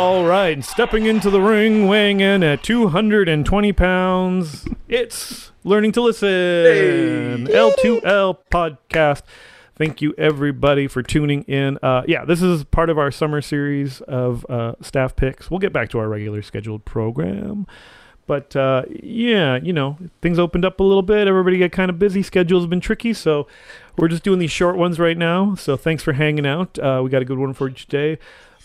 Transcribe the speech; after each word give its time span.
All 0.00 0.24
right, 0.24 0.64
stepping 0.64 1.06
into 1.06 1.28
the 1.28 1.40
ring, 1.40 1.88
weighing 1.88 2.20
in 2.20 2.44
at 2.44 2.62
220 2.62 3.72
pounds, 3.72 4.64
it's 4.86 5.50
Learning 5.64 5.90
to 5.90 6.00
Listen, 6.00 7.48
L2L 7.48 8.38
podcast. 8.48 9.22
Thank 9.74 10.00
you, 10.00 10.14
everybody, 10.16 10.86
for 10.86 11.02
tuning 11.02 11.42
in. 11.48 11.80
Uh, 11.82 12.04
yeah, 12.06 12.24
this 12.24 12.42
is 12.42 12.62
part 12.62 12.90
of 12.90 12.98
our 12.98 13.10
summer 13.10 13.42
series 13.42 14.00
of 14.02 14.46
uh, 14.48 14.74
staff 14.80 15.16
picks. 15.16 15.50
We'll 15.50 15.58
get 15.58 15.72
back 15.72 15.88
to 15.90 15.98
our 15.98 16.08
regular 16.08 16.42
scheduled 16.42 16.84
program. 16.84 17.66
But 18.28 18.54
uh, 18.54 18.84
yeah, 19.02 19.56
you 19.56 19.72
know, 19.72 19.98
things 20.22 20.38
opened 20.38 20.64
up 20.64 20.78
a 20.78 20.84
little 20.84 21.02
bit. 21.02 21.26
Everybody 21.26 21.58
got 21.58 21.72
kind 21.72 21.90
of 21.90 21.98
busy. 21.98 22.22
Schedule's 22.22 22.68
been 22.68 22.80
tricky, 22.80 23.14
so 23.14 23.48
we're 23.96 24.06
just 24.06 24.22
doing 24.22 24.38
these 24.38 24.52
short 24.52 24.76
ones 24.76 25.00
right 25.00 25.18
now. 25.18 25.56
So 25.56 25.76
thanks 25.76 26.04
for 26.04 26.12
hanging 26.12 26.46
out. 26.46 26.78
Uh, 26.78 27.00
we 27.02 27.10
got 27.10 27.20
a 27.20 27.24
good 27.24 27.38
one 27.38 27.52
for 27.52 27.68
each 27.68 27.88
day. 27.88 28.20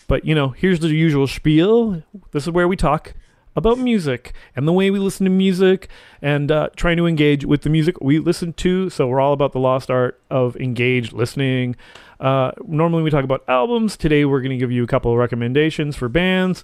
But 0.08 0.26
you 0.26 0.36
know, 0.36 0.50
here's 0.50 0.80
the 0.80 0.90
usual 0.90 1.28
spiel. 1.28 2.04
This 2.32 2.44
is 2.44 2.52
where 2.52 2.68
we 2.68 2.76
talk 2.76 3.14
about 3.56 3.78
music 3.78 4.34
and 4.56 4.68
the 4.68 4.74
way 4.74 4.90
we 4.90 5.00
listen 5.00 5.26
to 5.26 5.30
music 5.30 5.88
and 6.22 6.52
uh, 6.52 6.70
trying 6.76 6.98
to 6.98 7.06
engage 7.06 7.46
with 7.46 7.62
the 7.62 7.70
music 7.70 8.02
we 8.02 8.20
listen 8.20 8.54
to. 8.54 8.90
So 8.90 9.08
we're 9.08 9.20
all 9.20 9.34
about 9.34 9.52
the 9.52 9.60
lost 9.60 9.92
art 9.92 10.20
of 10.30 10.56
engaged 10.58 11.14
listening. 11.14 11.76
Uh, 12.20 12.52
normally 12.66 13.04
we 13.04 13.10
talk 13.10 13.24
about 13.24 13.44
albums. 13.48 13.98
Today 13.98 14.26
we're 14.26 14.42
going 14.42 14.52
to 14.52 14.58
give 14.58 14.72
you 14.72 14.84
a 14.84 14.88
couple 14.88 15.12
of 15.12 15.18
recommendations 15.18 15.96
for 15.96 16.10
bands, 16.10 16.64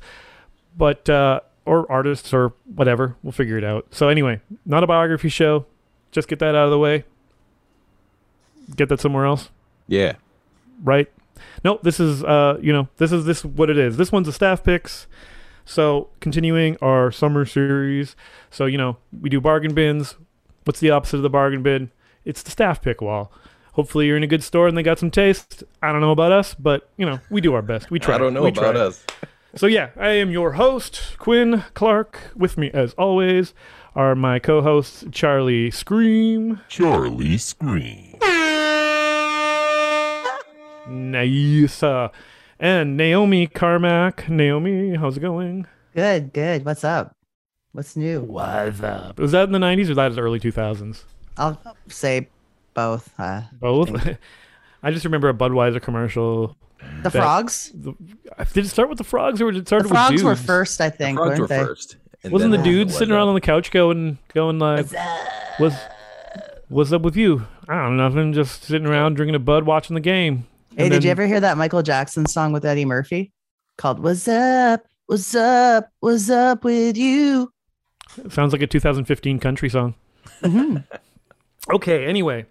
but 0.77 1.09
uh, 1.09 1.41
or 1.65 1.89
artists 1.91 2.33
or 2.33 2.53
whatever. 2.75 3.15
We'll 3.21 3.31
figure 3.31 3.57
it 3.57 3.63
out. 3.63 3.87
So 3.91 4.07
anyway, 4.07 4.41
not 4.65 4.83
a 4.83 4.87
biography 4.87 5.29
show. 5.29 5.65
Just 6.11 6.27
get 6.27 6.39
that 6.39 6.55
out 6.55 6.65
of 6.65 6.71
the 6.71 6.79
way. 6.79 7.03
Get 8.75 8.89
that 8.89 8.99
somewhere 8.99 9.25
else. 9.25 9.49
Yeah. 9.87 10.13
Right? 10.83 11.11
No, 11.63 11.79
this 11.83 11.99
is 11.99 12.23
uh, 12.23 12.57
you 12.61 12.73
know, 12.73 12.87
this 12.97 13.11
is 13.11 13.25
this 13.25 13.43
what 13.43 13.69
it 13.69 13.77
is. 13.77 13.97
This 13.97 14.11
one's 14.11 14.27
a 14.27 14.33
staff 14.33 14.63
picks. 14.63 15.07
So 15.65 16.09
continuing 16.19 16.77
our 16.81 17.11
summer 17.11 17.45
series. 17.45 18.15
So, 18.49 18.65
you 18.65 18.77
know, 18.77 18.97
we 19.21 19.29
do 19.29 19.39
bargain 19.39 19.75
bins. 19.75 20.15
What's 20.63 20.79
the 20.79 20.89
opposite 20.89 21.17
of 21.17 21.23
the 21.23 21.29
bargain 21.29 21.61
bin? 21.61 21.91
It's 22.25 22.41
the 22.41 22.49
staff 22.49 22.81
pick 22.81 23.01
wall. 23.01 23.31
Hopefully 23.73 24.07
you're 24.07 24.17
in 24.17 24.23
a 24.23 24.27
good 24.27 24.43
store 24.43 24.67
and 24.67 24.75
they 24.75 24.81
got 24.81 24.97
some 24.97 25.11
taste. 25.11 25.63
I 25.83 25.91
don't 25.91 26.01
know 26.01 26.11
about 26.11 26.31
us, 26.31 26.55
but 26.55 26.89
you 26.97 27.05
know, 27.05 27.19
we 27.29 27.39
do 27.39 27.53
our 27.53 27.61
best. 27.61 27.91
We 27.91 27.99
try. 27.99 28.15
I 28.15 28.17
don't 28.17 28.33
know 28.33 28.41
we 28.41 28.49
about 28.49 28.73
try. 28.73 28.81
us. 28.81 29.05
So 29.55 29.65
yeah, 29.65 29.89
I 29.97 30.09
am 30.09 30.29
your 30.29 30.51
host, 30.51 31.17
Quinn 31.17 31.63
Clark. 31.73 32.19
With 32.35 32.55
me 32.55 32.69
as 32.71 32.93
always 32.93 33.55
are 33.95 34.13
my 34.13 34.37
co-hosts 34.37 35.05
Charlie 35.11 35.71
Scream. 35.71 36.61
Charlie 36.69 37.39
Scream. 37.39 38.15
Nice. 40.89 41.83
Uh, 41.83 42.09
and 42.59 42.97
Naomi 42.97 43.47
Carmack. 43.47 44.27
Naomi, 44.29 44.95
how's 44.95 45.17
it 45.17 45.21
going? 45.21 45.67
Good, 45.95 46.33
good. 46.33 46.65
What's 46.65 46.83
up? 46.83 47.15
What's 47.71 47.95
new? 47.95 48.21
What's 48.21 48.81
up? 48.81 49.19
Was 49.19 49.31
that 49.31 49.43
in 49.43 49.51
the 49.51 49.59
90s 49.59 49.89
or 49.89 49.93
that 49.95 50.11
is 50.11 50.17
early 50.17 50.39
2000s? 50.39 51.03
I'll 51.37 51.61
say 51.87 52.27
both. 52.73 53.13
Uh, 53.19 53.41
Both? 53.59 53.91
I 54.83 54.91
just 54.91 55.05
remember 55.05 55.29
a 55.29 55.33
Budweiser 55.33 55.81
commercial. 55.81 56.57
the 57.03 57.09
That- 57.09 57.11
frogs. 57.11 57.71
The, 57.73 57.93
did 58.53 58.65
it 58.65 58.69
start 58.69 58.89
with 58.89 58.97
the 58.97 59.03
frogs 59.03 59.41
or 59.41 59.51
did 59.51 59.61
it 59.63 59.67
start 59.67 59.83
with 59.83 59.89
The 59.89 59.93
with 59.93 59.97
frogs 59.99 60.11
dudes? 60.11 60.23
were 60.23 60.35
first, 60.35 60.81
I 60.81 60.89
The 60.89 60.97
think, 60.97 61.17
frogs 61.17 61.29
weren't 61.29 61.41
were 61.41 61.47
they? 61.47 61.59
first. 61.63 61.97
and 62.23 62.33
Wasn't 62.33 62.51
the 62.51 62.57
then 62.57 62.65
dude 62.65 62.91
sitting 62.91 63.13
around 63.13 63.27
on 63.29 63.35
the 63.35 63.41
couch 63.41 63.71
going, 63.71 64.17
going 64.33 64.59
like, 64.59 64.87
"What's, 65.57 65.75
what's 66.67 66.91
up 66.91 67.01
with 67.03 67.15
you? 67.15 67.45
I 67.69 67.75
don't 67.83 67.95
know, 67.97 68.09
nothing. 68.09 68.33
Just 68.33 68.63
sitting 68.63 68.87
around 68.87 69.13
drinking 69.15 69.35
a 69.35 69.39
bud, 69.39 69.65
watching 69.65 69.93
the 69.93 70.01
game." 70.01 70.47
Hey, 70.79 70.85
And 70.85 70.93
did 70.93 71.03
you 71.03 71.11
ever 71.11 71.27
hear 71.27 71.41
that 71.41 71.57
Michael 71.57 71.83
Jackson 71.83 72.25
song 72.25 72.53
with 72.53 72.63
Eddie 72.63 72.85
Murphy 72.85 73.33
called 73.77 73.99
"What's 73.99 74.29
Up? 74.29 74.85
What's 75.07 75.35
Up? 75.35 75.89
What's 75.99 76.29
Up 76.29 76.63
with 76.63 76.95
You"? 76.95 77.51
Sounds 78.29 78.53
like 78.53 78.61
a 78.61 78.67
2015 78.67 79.39
country 79.39 79.67
song. 79.69 79.95
Mhm. 80.41 80.85
Okay, 81.71 82.05
anyway, 82.05 82.45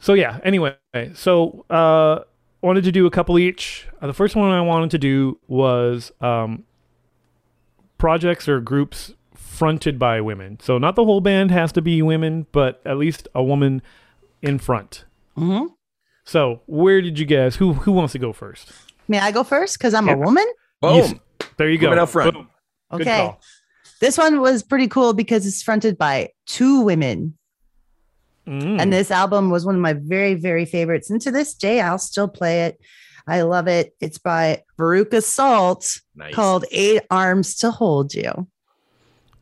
So 0.00 0.14
yeah, 0.14 0.38
anyway, 0.44 0.74
so 1.14 1.64
uh 1.70 2.20
wanted 2.62 2.84
to 2.84 2.92
do 2.92 3.06
a 3.06 3.10
couple 3.10 3.38
each. 3.38 3.88
Uh, 4.00 4.06
the 4.06 4.12
first 4.12 4.34
one 4.34 4.50
I 4.50 4.60
wanted 4.60 4.90
to 4.92 4.98
do 4.98 5.38
was 5.48 6.12
um 6.20 6.64
projects 7.98 8.48
or 8.48 8.60
groups 8.60 9.12
fronted 9.34 9.98
by 9.98 10.20
women. 10.20 10.58
So 10.60 10.78
not 10.78 10.94
the 10.96 11.04
whole 11.04 11.20
band 11.20 11.50
has 11.50 11.72
to 11.72 11.82
be 11.82 12.02
women, 12.02 12.46
but 12.52 12.80
at 12.84 12.96
least 12.96 13.28
a 13.34 13.42
woman 13.42 13.82
in 14.42 14.58
front. 14.58 15.04
hmm 15.36 15.66
So, 16.24 16.62
where 16.66 17.00
did 17.00 17.18
you 17.18 17.26
guess? 17.26 17.56
Who 17.56 17.74
who 17.74 17.92
wants 17.92 18.12
to 18.12 18.18
go 18.18 18.32
first? 18.32 18.72
May 19.08 19.18
I 19.18 19.30
go 19.32 19.42
first? 19.44 19.78
Because 19.78 19.94
I'm 19.94 20.06
Yeah. 20.06 20.14
a 20.14 20.18
woman. 20.18 20.46
Boom. 20.80 20.94
Yes. 20.96 21.14
There 21.56 21.68
you 21.70 21.78
go. 21.78 21.86
Women 21.88 21.98
out 22.00 22.10
front. 22.10 22.34
Boom. 22.34 22.48
Okay. 22.92 23.34
This 24.00 24.16
one 24.16 24.40
was 24.40 24.62
pretty 24.62 24.86
cool 24.88 25.12
because 25.12 25.46
it's 25.46 25.62
fronted 25.62 25.98
by 25.98 26.30
two 26.46 26.82
women. 26.82 27.36
Mm. 28.46 28.80
And 28.80 28.92
this 28.92 29.10
album 29.10 29.50
was 29.50 29.66
one 29.66 29.74
of 29.74 29.80
my 29.80 29.92
very, 29.94 30.34
very 30.34 30.64
favorites. 30.64 31.10
And 31.10 31.20
to 31.22 31.30
this 31.30 31.52
day, 31.54 31.80
I'll 31.80 31.98
still 31.98 32.28
play 32.28 32.66
it. 32.66 32.80
I 33.26 33.42
love 33.42 33.66
it. 33.68 33.94
It's 34.00 34.16
by 34.18 34.62
Veruca 34.78 35.22
Salt 35.22 36.00
Nice. 36.14 36.32
called 36.34 36.64
Eight 36.70 37.02
Arms 37.10 37.56
to 37.56 37.70
Hold 37.70 38.14
You. 38.14 38.46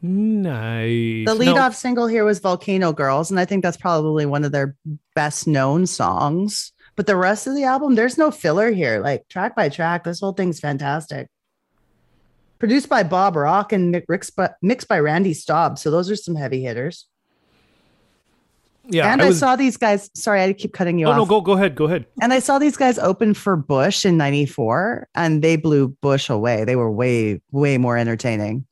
nice. 0.02 1.26
The 1.26 1.35
lead 1.35 1.55
No, 1.55 1.62
off 1.62 1.75
single 1.76 2.06
here 2.06 2.25
was 2.25 2.38
Volcano 2.41 2.93
Girls. 2.93 3.31
And 3.31 3.38
I 3.38 3.44
think 3.44 3.62
that's 3.62 3.76
probably 3.76 4.26
one 4.26 4.44
of 4.44 4.52
their 4.52 4.76
best 5.14 5.46
known 5.46 5.87
songs. 5.87 6.73
But 6.96 7.06
the 7.06 7.16
rest 7.16 7.46
of 7.46 7.54
the 7.54 7.64
album, 7.64 7.94
there's 7.94 8.16
no 8.19 8.31
filler 8.31 8.70
here. 8.72 9.00
Like 9.00 9.28
track 9.28 9.54
by 9.54 9.69
track, 9.69 10.04
this 10.04 10.20
whole 10.20 10.32
thing's 10.32 10.58
fantastic. 10.60 11.28
Produced 12.58 12.88
by 12.88 13.02
Bob 13.02 13.37
Rock 13.37 13.72
and 13.72 13.90
mi- 13.90 14.02
mixed 14.08 14.34
by, 14.34 14.50
mixed 14.62 14.88
by 14.88 14.98
Randy 14.98 15.34
Staub. 15.34 15.78
So 15.78 15.90
those 15.90 16.10
are 16.10 16.16
some 16.16 16.34
heavy 16.37 16.62
hitters. 16.62 17.06
yeah, 18.88 19.12
and 19.12 19.20
I 19.20 19.26
I, 19.26 19.32
saw 19.32 19.56
these 19.56 19.76
guys. 19.76 20.08
Sorry, 20.14 20.43
I 20.43 20.52
keep 20.54 20.72
cutting 20.72 20.98
you 20.98 21.06
Oh 21.06 21.10
off. 21.10 21.16
no, 21.19 21.26
go 21.26 21.43
go 21.43 21.52
ahead. 21.52 21.75
Go 21.75 21.84
ahead. 21.84 22.06
And 22.22 22.32
I 22.32 22.38
saw 22.38 22.58
these 22.58 22.78
guys 22.78 22.98
open 22.98 23.34
for 23.34 23.56
Bush 23.56 24.06
in 24.06 24.16
94 24.16 25.08
and 25.14 25.43
they 25.43 25.56
blew 25.56 25.88
Bush 26.00 26.31
away. 26.31 26.64
They 26.64 26.76
were 26.76 26.90
way, 26.90 27.43
way 27.52 27.76
more 27.76 27.98
entertaining. 27.98 28.64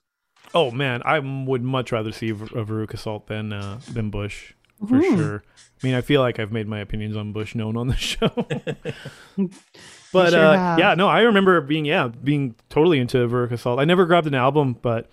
Oh 0.55 0.71
man, 0.71 1.03
I 1.05 1.19
would 1.19 1.63
much 1.63 1.93
rather 1.93 2.13
see 2.13 2.31
a 2.31 2.35
Veruca 2.35 2.97
Salt 2.99 3.27
than 3.27 3.53
uh, 3.53 3.81
than 3.93 4.09
Bush 4.11 4.55
for 4.89 5.03
sure. 5.03 5.45
I 5.83 5.87
mean, 5.87 5.95
I 5.95 6.01
feel 6.01 6.21
like 6.21 6.39
I've 6.39 6.53
made 6.53 6.67
my 6.69 6.81
opinions 6.81 7.17
on 7.17 7.33
Bush 7.33 7.55
known 7.55 7.77
on 7.77 7.89
the 7.89 7.97
show. 8.11 8.29
but 10.13 10.31
sure 10.31 10.45
uh, 10.45 10.77
yeah, 10.79 10.95
no, 10.95 11.09
I 11.09 11.23
remember 11.23 11.61
being 11.61 11.85
yeah 11.85 12.09
being 12.09 12.55
totally 12.71 12.99
into 12.99 13.19
Veruca 13.29 13.59
Salt. 13.59 13.81
I 13.81 13.85
never 13.85 14.07
grabbed 14.07 14.27
an 14.27 14.35
album, 14.35 14.77
but 14.81 15.11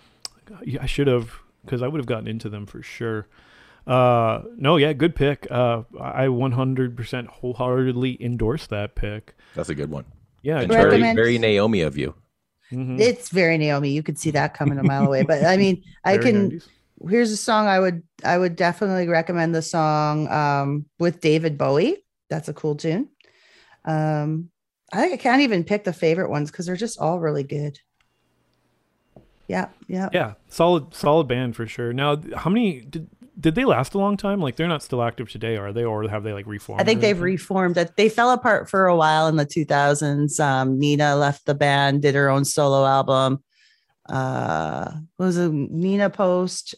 I 0.80 0.86
should 0.86 1.06
have. 1.06 1.30
because 1.64 1.82
I 1.82 1.88
would 1.88 1.98
have 1.98 2.06
gotten 2.06 2.28
into 2.28 2.48
them 2.48 2.66
for 2.66 2.82
sure. 2.82 3.26
Uh, 3.86 4.42
no, 4.56 4.76
yeah, 4.76 4.92
good 4.92 5.14
pick. 5.16 5.46
Uh, 5.50 5.82
I 6.00 6.26
100% 6.26 7.26
wholeheartedly 7.26 8.16
endorse 8.22 8.68
that 8.68 8.94
pick. 8.94 9.34
That's 9.56 9.70
a 9.70 9.74
good 9.74 9.90
one. 9.90 10.04
Yeah, 10.42 10.60
And 10.60 10.70
very, 10.70 11.00
very 11.00 11.36
Naomi 11.38 11.80
of 11.80 11.96
you. 11.96 12.14
Mhm. 12.70 13.00
It's 13.00 13.28
very 13.30 13.58
Naomi. 13.58 13.90
You 13.90 14.02
could 14.02 14.18
see 14.18 14.30
that 14.30 14.54
coming 14.54 14.78
a 14.78 14.82
mile 14.84 15.06
away. 15.06 15.22
But 15.24 15.44
I 15.44 15.56
mean, 15.56 15.82
I 16.04 16.16
can 16.18 16.50
90s. 16.52 16.68
Here's 17.08 17.30
a 17.30 17.36
song 17.36 17.66
I 17.66 17.80
would 17.80 18.02
I 18.24 18.38
would 18.38 18.56
definitely 18.56 19.08
recommend 19.08 19.54
the 19.54 19.62
song 19.62 20.28
um 20.28 20.86
with 20.98 21.20
David 21.20 21.58
Bowie. 21.58 22.04
That's 22.30 22.48
a 22.48 22.54
cool 22.54 22.76
tune. 22.76 23.08
Um 23.84 24.50
I 24.92 25.00
think 25.00 25.14
I 25.14 25.16
can't 25.16 25.42
even 25.42 25.64
pick 25.64 25.84
the 25.84 25.92
favorite 25.92 26.30
ones 26.30 26.50
because 26.50 26.66
they're 26.66 26.76
just 26.76 26.98
all 26.98 27.18
really 27.18 27.44
good. 27.44 27.78
Yeah, 29.48 29.68
yeah. 29.88 30.08
Yeah, 30.12 30.34
solid, 30.48 30.94
solid 30.94 31.28
band 31.28 31.56
for 31.56 31.66
sure. 31.66 31.92
Now, 31.92 32.20
how 32.36 32.50
many 32.50 32.80
did 32.80 33.08
did 33.38 33.54
they 33.54 33.64
last 33.64 33.94
a 33.94 33.98
long 33.98 34.16
time? 34.16 34.40
Like, 34.40 34.56
they're 34.56 34.68
not 34.68 34.82
still 34.82 35.02
active 35.02 35.30
today, 35.30 35.56
are 35.56 35.72
they? 35.72 35.84
Or 35.84 36.08
have 36.08 36.22
they 36.22 36.32
like 36.32 36.46
reformed? 36.46 36.80
I 36.80 36.84
think 36.84 37.00
they've 37.00 37.20
reformed 37.20 37.76
it. 37.78 37.96
They 37.96 38.08
fell 38.08 38.30
apart 38.30 38.68
for 38.68 38.86
a 38.86 38.96
while 38.96 39.26
in 39.26 39.36
the 39.36 39.46
2000s. 39.46 40.38
Um, 40.38 40.78
Nina 40.78 41.16
left 41.16 41.46
the 41.46 41.54
band, 41.54 42.02
did 42.02 42.14
her 42.14 42.28
own 42.28 42.44
solo 42.44 42.84
album. 42.84 43.42
Uh, 44.08 44.92
what 45.16 45.26
was 45.26 45.38
it 45.38 45.50
Nina 45.50 46.10
Post? 46.10 46.74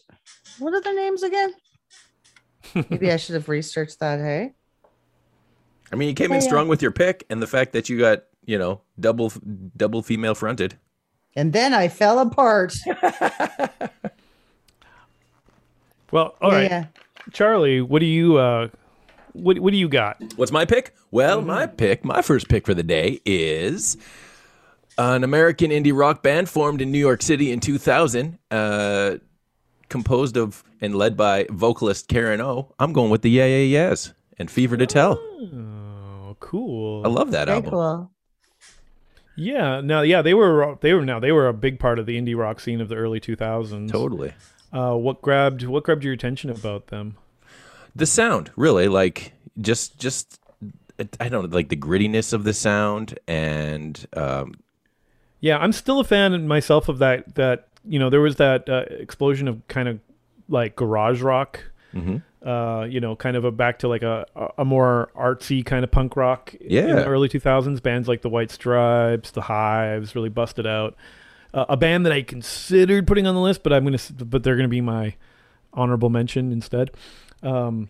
What 0.59 0.73
are 0.73 0.81
their 0.81 0.95
names 0.95 1.23
again? 1.23 1.53
Maybe 2.89 3.11
I 3.11 3.17
should 3.17 3.35
have 3.35 3.47
researched 3.49 3.99
that. 3.99 4.19
Hey, 4.19 4.53
I 5.91 5.95
mean, 5.95 6.09
you 6.09 6.15
came 6.15 6.25
in 6.31 6.31
Yeah, 6.31 6.35
yeah. 6.43 6.47
strong 6.47 6.67
with 6.67 6.81
your 6.81 6.91
pick, 6.91 7.25
and 7.29 7.41
the 7.41 7.47
fact 7.47 7.73
that 7.73 7.89
you 7.89 7.99
got 7.99 8.23
you 8.45 8.57
know 8.57 8.81
double 8.99 9.31
double 9.77 10.01
female 10.01 10.35
fronted. 10.35 10.77
and 11.35 11.51
then 11.53 11.73
I 11.73 11.87
fell 11.89 12.19
apart. 12.19 12.73
Well, 16.11 16.35
all 16.41 16.51
yeah, 16.51 16.57
right, 16.57 16.69
yeah. 16.71 16.85
Charlie, 17.33 17.81
what 17.81 17.99
do 17.99 18.05
you 18.05 18.37
uh, 18.37 18.69
what 19.33 19.59
what 19.59 19.71
do 19.71 19.77
you 19.77 19.89
got? 19.89 20.21
What's 20.35 20.51
my 20.51 20.65
pick? 20.65 20.93
Well, 21.11 21.39
Mm-hmm. 21.39 21.47
my 21.47 21.65
pick, 21.67 22.05
my 22.05 22.21
first 22.21 22.47
pick 22.47 22.65
for 22.65 22.73
the 22.73 22.83
day 22.83 23.19
is 23.25 23.97
an 24.97 25.23
American 25.23 25.71
indie 25.71 25.97
rock 25.97 26.23
band 26.23 26.47
formed 26.47 26.81
in 26.81 26.91
New 26.91 26.99
York 26.99 27.21
City 27.21 27.51
in 27.51 27.59
2000, 27.59 28.37
uh, 28.51 29.15
composed 29.95 30.35
of 30.37 30.63
and 30.81 30.95
led 30.95 31.15
by 31.15 31.45
vocalist 31.49 32.07
Karen 32.07 32.41
O. 32.41 32.73
I'm 32.79 32.91
going 32.93 33.09
with 33.09 33.21
the 33.21 33.29
Yeah 33.29 33.45
Yeah 33.45 33.63
Yeahs 33.89 34.13
and 34.37 34.49
Fever 34.51 34.77
to 34.77 34.85
Tell. 34.85 35.13
Oh, 35.19 36.35
cool. 36.39 37.05
I 37.05 37.09
love 37.09 37.31
that 37.31 37.45
Very 37.45 37.55
album. 37.57 37.71
cool. 37.71 38.11
Yeah, 39.37 39.81
no, 39.81 40.01
yeah, 40.01 40.21
they 40.21 40.33
were 40.33 40.77
they 40.81 40.93
were 40.93 41.03
now 41.05 41.19
they 41.19 41.31
were 41.31 41.47
a 41.47 41.53
big 41.53 41.79
part 41.79 41.99
of 41.99 42.05
the 42.05 42.19
indie 42.19 42.37
rock 42.37 42.59
scene 42.59 42.79
of 42.81 42.87
the 42.89 42.95
early 42.95 43.19
2000s. 43.19 43.91
Totally. 43.91 44.33
Uh, 44.71 44.95
what 44.95 45.21
grabbed 45.21 45.63
what 45.63 45.83
grabbed 45.83 46.03
your 46.03 46.13
attention 46.13 46.49
about 46.49 46.87
them? 46.87 47.17
The 47.95 48.05
sound, 48.05 48.51
really, 48.55 48.87
like 48.87 49.33
just 49.59 49.97
just 49.99 50.39
I 51.19 51.27
don't 51.29 51.49
know, 51.49 51.55
like 51.55 51.69
the 51.69 51.75
grittiness 51.77 52.31
of 52.33 52.43
the 52.45 52.53
sound 52.53 53.19
and 53.27 54.05
um, 54.15 54.53
Yeah, 55.41 55.57
I'm 55.57 55.73
still 55.73 55.99
a 55.99 56.05
fan 56.05 56.47
myself 56.47 56.87
of 56.87 56.99
that. 56.99 57.35
That 57.35 57.67
you 57.87 57.99
know, 57.99 58.09
there 58.09 58.21
was 58.21 58.35
that 58.37 58.69
uh, 58.69 58.85
explosion 58.89 59.47
of 59.47 59.67
kind 59.67 59.87
of 59.87 59.99
like 60.49 60.75
garage 60.75 61.21
rock. 61.21 61.59
mhm. 61.93 62.21
Uh, 62.45 62.85
you 62.87 62.99
know, 62.99 63.15
kind 63.15 63.35
of 63.35 63.43
a 63.43 63.51
back 63.51 63.79
to 63.79 63.87
like 63.87 64.03
a 64.03 64.23
a 64.59 64.63
more 64.63 65.09
artsy 65.17 65.65
kind 65.65 65.83
of 65.83 65.89
punk 65.89 66.15
rock. 66.15 66.53
Yeah. 66.61 66.87
in 66.89 66.95
the 66.95 67.05
early 67.07 67.27
2000s, 67.27 67.81
bands 67.81 68.07
like 68.07 68.21
the 68.21 68.29
White 68.29 68.51
Stripes, 68.51 69.31
the 69.31 69.41
Hives, 69.41 70.13
really 70.15 70.29
busted 70.29 70.67
out. 70.67 70.95
Uh, 71.55 71.65
a 71.69 71.75
band 71.77 72.05
that 72.05 72.13
I 72.13 72.21
considered 72.21 73.07
putting 73.07 73.25
on 73.25 73.33
the 73.33 73.41
list, 73.41 73.63
but 73.63 73.73
I'm 73.73 73.83
gonna, 73.83 73.97
but 74.23 74.43
they're 74.43 74.55
gonna 74.57 74.67
be 74.67 74.81
my 74.81 75.15
honorable 75.73 76.09
mention 76.11 76.51
instead. 76.51 76.91
Um, 77.41 77.89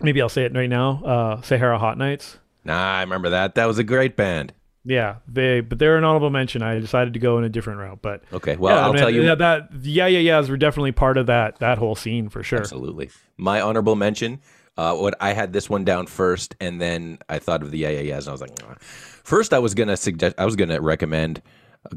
maybe 0.00 0.22
I'll 0.22 0.30
say 0.30 0.44
it 0.44 0.54
right 0.54 0.70
now. 0.70 1.02
Uh, 1.04 1.42
Sahara 1.42 1.78
Hot 1.78 1.98
Nights. 1.98 2.38
nah, 2.64 2.94
I 2.96 3.00
remember 3.02 3.28
that. 3.30 3.56
That 3.56 3.66
was 3.66 3.76
a 3.78 3.84
great 3.84 4.16
band. 4.16 4.54
Yeah, 4.88 5.16
they 5.26 5.60
but 5.60 5.78
they're 5.80 5.96
an 5.98 6.04
honorable 6.04 6.30
mention. 6.30 6.62
I 6.62 6.78
decided 6.78 7.12
to 7.14 7.18
go 7.18 7.38
in 7.38 7.44
a 7.44 7.48
different 7.48 7.80
route, 7.80 7.98
but 8.02 8.22
Okay, 8.32 8.56
well, 8.56 8.74
yeah, 8.74 8.82
I'll 8.86 8.92
man, 8.92 9.00
tell 9.02 9.10
you. 9.10 9.22
yeah, 9.24 9.34
that 9.34 9.68
yeah 9.82 10.06
yeah 10.06 10.20
yeahs 10.20 10.48
were 10.48 10.56
definitely 10.56 10.92
part 10.92 11.16
of 11.18 11.26
that 11.26 11.58
that 11.58 11.78
whole 11.78 11.96
scene 11.96 12.28
for 12.28 12.42
sure. 12.44 12.60
Absolutely. 12.60 13.10
My 13.36 13.60
honorable 13.60 13.96
mention. 13.96 14.40
Uh, 14.78 14.94
what 14.94 15.14
I 15.22 15.32
had 15.32 15.52
this 15.54 15.68
one 15.70 15.84
down 15.84 16.06
first, 16.06 16.54
and 16.60 16.78
then 16.80 17.18
I 17.30 17.38
thought 17.38 17.62
of 17.62 17.70
the 17.70 17.78
yeah 17.78 17.88
yeah 17.88 18.00
yeahs, 18.00 18.26
and 18.26 18.30
I 18.30 18.32
was 18.32 18.40
like, 18.42 18.58
"Nah." 18.60 18.74
first 18.78 19.52
I 19.54 19.58
was 19.58 19.74
gonna 19.74 19.96
suggest, 19.96 20.34
I 20.38 20.44
was 20.44 20.54
gonna 20.54 20.80
recommend 20.80 21.40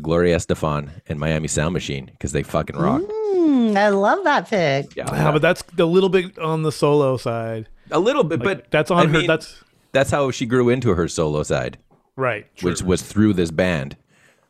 Gloria 0.01 0.37
Estefan 0.37 0.89
and 1.07 1.19
Miami 1.19 1.47
Sound 1.49 1.73
Machine 1.73 2.05
because 2.05 2.31
they 2.31 2.41
fucking 2.41 2.77
rock. 2.77 3.01
Mm, 3.01 3.75
I 3.75 3.89
love 3.89 4.23
that 4.23 4.47
pick. 4.49 4.95
Yeah, 4.95 5.13
Yeah, 5.13 5.31
but 5.31 5.41
that's 5.41 5.61
a 5.77 5.83
little 5.85 6.09
bit 6.09 6.39
on 6.39 6.63
the 6.63 6.71
solo 6.71 7.17
side. 7.17 7.67
a 7.91 7.99
little 7.99 8.23
bit, 8.23 8.39
Like, 8.39 8.59
but 8.61 8.71
that's 8.71 8.89
on 8.91 8.97
I 8.99 9.05
her. 9.07 9.17
mean, 9.19 9.27
that's 9.27 9.61
that's 9.91 10.11
how 10.11 10.31
she 10.31 10.45
grew 10.45 10.69
into 10.69 10.93
her 10.93 11.07
solo 11.09 11.43
side, 11.43 11.77
right. 12.19 12.45
which 12.61 12.81
was 12.81 13.01
through 13.01 13.33
this 13.33 13.51
band. 13.51 13.97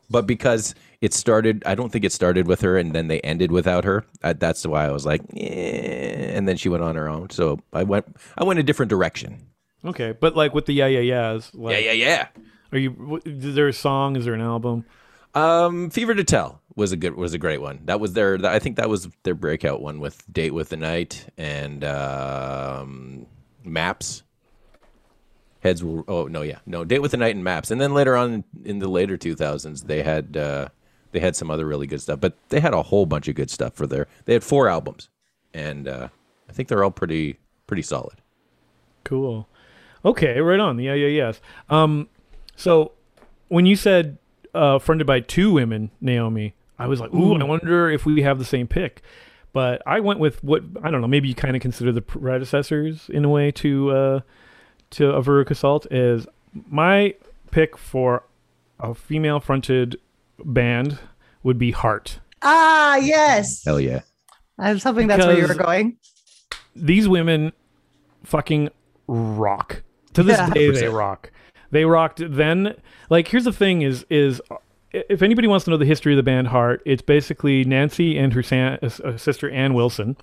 But 0.09 0.25
because 0.25 0.73
it 1.01 1.13
started, 1.13 1.63
I 1.65 1.75
don't 1.75 1.91
think 1.91 2.03
it 2.03 2.11
started 2.11 2.47
with 2.47 2.61
her, 2.61 2.77
and 2.77 2.93
then 2.93 3.07
they 3.07 3.21
ended 3.21 3.51
without 3.51 3.85
her. 3.85 4.05
Uh, 4.23 4.33
that's 4.37 4.65
why 4.65 4.85
I 4.85 4.91
was 4.91 5.05
like, 5.05 5.21
yeah. 5.31 5.45
And 5.45 6.47
then 6.47 6.57
she 6.57 6.67
went 6.67 6.83
on 6.83 6.95
her 6.95 7.07
own, 7.07 7.29
so 7.29 7.59
I 7.71 7.83
went, 7.83 8.05
I 8.37 8.43
went 8.43 8.59
a 8.59 8.63
different 8.63 8.89
direction. 8.89 9.47
okay, 9.85 10.13
but 10.19 10.35
like 10.35 10.53
with 10.53 10.65
the 10.65 10.73
yeah 10.73 10.87
yeah 10.87 10.99
yeahs, 10.99 11.51
like, 11.53 11.73
Yeah, 11.75 11.91
yeah, 11.91 12.05
yeah. 12.05 12.27
Are 12.71 12.77
you? 12.77 13.21
Is 13.25 13.55
there 13.55 13.67
a 13.67 13.73
song? 13.73 14.15
Is 14.15 14.25
there 14.25 14.33
an 14.33 14.41
album? 14.41 14.85
Um, 15.35 15.89
Fever 15.89 16.15
to 16.15 16.23
Tell 16.23 16.61
was 16.75 16.91
a 16.91 16.97
good 16.97 17.15
was 17.15 17.33
a 17.33 17.37
great 17.37 17.61
one. 17.61 17.81
That 17.85 17.99
was 17.99 18.13
their 18.13 18.43
I 18.45 18.59
think 18.59 18.77
that 18.77 18.89
was 18.89 19.07
their 19.23 19.35
breakout 19.35 19.81
one 19.81 19.99
with 19.99 20.23
Date 20.31 20.53
with 20.53 20.69
the 20.69 20.77
Night 20.77 21.25
and 21.37 21.83
um, 21.83 23.25
Maps. 23.63 24.23
Heads 25.61 25.83
will 25.83 26.05
oh 26.07 26.27
no 26.27 26.41
yeah 26.41 26.59
no 26.65 26.85
Date 26.85 27.01
with 27.01 27.11
the 27.11 27.17
Night 27.17 27.35
and 27.35 27.43
Maps 27.43 27.71
and 27.71 27.81
then 27.81 27.93
later 27.93 28.15
on 28.15 28.43
in 28.63 28.79
the 28.79 28.87
later 28.87 29.17
two 29.17 29.35
thousands 29.35 29.83
they 29.83 30.03
had 30.03 30.37
uh, 30.37 30.69
they 31.11 31.19
had 31.19 31.35
some 31.35 31.51
other 31.51 31.65
really 31.65 31.87
good 31.87 32.01
stuff 32.01 32.19
but 32.19 32.37
they 32.49 32.59
had 32.59 32.73
a 32.73 32.83
whole 32.83 33.05
bunch 33.05 33.27
of 33.27 33.35
good 33.35 33.49
stuff 33.49 33.73
for 33.73 33.85
their 33.85 34.07
they 34.25 34.33
had 34.33 34.43
four 34.43 34.69
albums 34.69 35.09
and 35.53 35.87
uh, 35.87 36.07
I 36.47 36.53
think 36.53 36.69
they're 36.69 36.83
all 36.83 36.91
pretty 36.91 37.39
pretty 37.67 37.83
solid. 37.83 38.15
Cool. 39.03 39.47
Okay, 40.03 40.39
right 40.39 40.59
on. 40.59 40.79
Yeah, 40.79 40.93
yeah, 40.93 41.07
yes. 41.07 41.41
Um, 41.69 42.09
so 42.55 42.93
when 43.47 43.65
you 43.65 43.75
said 43.75 44.17
uh, 44.53 44.79
fronted 44.79 45.07
by 45.07 45.19
two 45.19 45.51
women, 45.51 45.91
Naomi, 45.99 46.53
I 46.77 46.87
was 46.87 46.99
like, 46.99 47.13
ooh, 47.13 47.35
I 47.35 47.43
wonder 47.43 47.89
if 47.89 48.05
we 48.05 48.21
have 48.21 48.39
the 48.39 48.45
same 48.45 48.67
pick. 48.67 49.01
But 49.51 49.81
I 49.85 49.99
went 49.99 50.19
with 50.19 50.43
what 50.43 50.63
I 50.83 50.91
don't 50.91 51.01
know. 51.01 51.07
Maybe 51.07 51.27
you 51.27 51.35
kind 51.35 51.55
of 51.55 51.61
consider 51.61 51.91
the 51.91 52.01
predecessors 52.01 53.09
in 53.09 53.25
a 53.25 53.29
way 53.29 53.51
to 53.51 53.91
uh, 53.91 54.19
to 54.91 55.09
a 55.11 55.21
Veruca 55.21 55.55
Salt 55.55 55.85
is 55.91 56.27
my 56.69 57.13
pick 57.51 57.77
for 57.77 58.23
a 58.79 58.93
female 58.95 59.39
fronted 59.39 59.99
band 60.43 60.99
would 61.43 61.57
be 61.57 61.71
Heart. 61.71 62.19
Ah, 62.41 62.95
yes. 62.97 63.63
Hell 63.65 63.79
yeah! 63.79 64.01
I 64.57 64.71
was 64.73 64.83
hoping 64.83 65.07
that's 65.07 65.25
where 65.25 65.37
you 65.37 65.47
were 65.47 65.53
going. 65.53 65.97
these 66.75 67.07
women 67.07 67.51
fucking 68.23 68.69
rock 69.07 69.83
to 70.13 70.23
this 70.23 70.37
Yeah. 70.37 70.49
day 70.51 70.71
they 70.71 70.87
rock 70.87 71.31
they 71.71 71.85
rocked 71.85 72.21
then 72.25 72.75
like 73.09 73.27
here's 73.29 73.43
the 73.45 73.51
thing 73.53 73.81
is 73.81 74.05
is 74.09 74.41
if 74.91 75.21
anybody 75.21 75.47
wants 75.47 75.65
to 75.65 75.71
know 75.71 75.77
the 75.77 75.85
history 75.85 76.13
of 76.13 76.17
the 76.17 76.23
band 76.23 76.47
heart 76.47 76.81
it's 76.85 77.01
basically 77.01 77.63
nancy 77.63 78.17
and 78.17 78.33
her 78.33 78.43
san- 78.43 78.77
uh, 78.81 79.17
sister 79.17 79.49
ann 79.49 79.73
wilson 79.73 80.15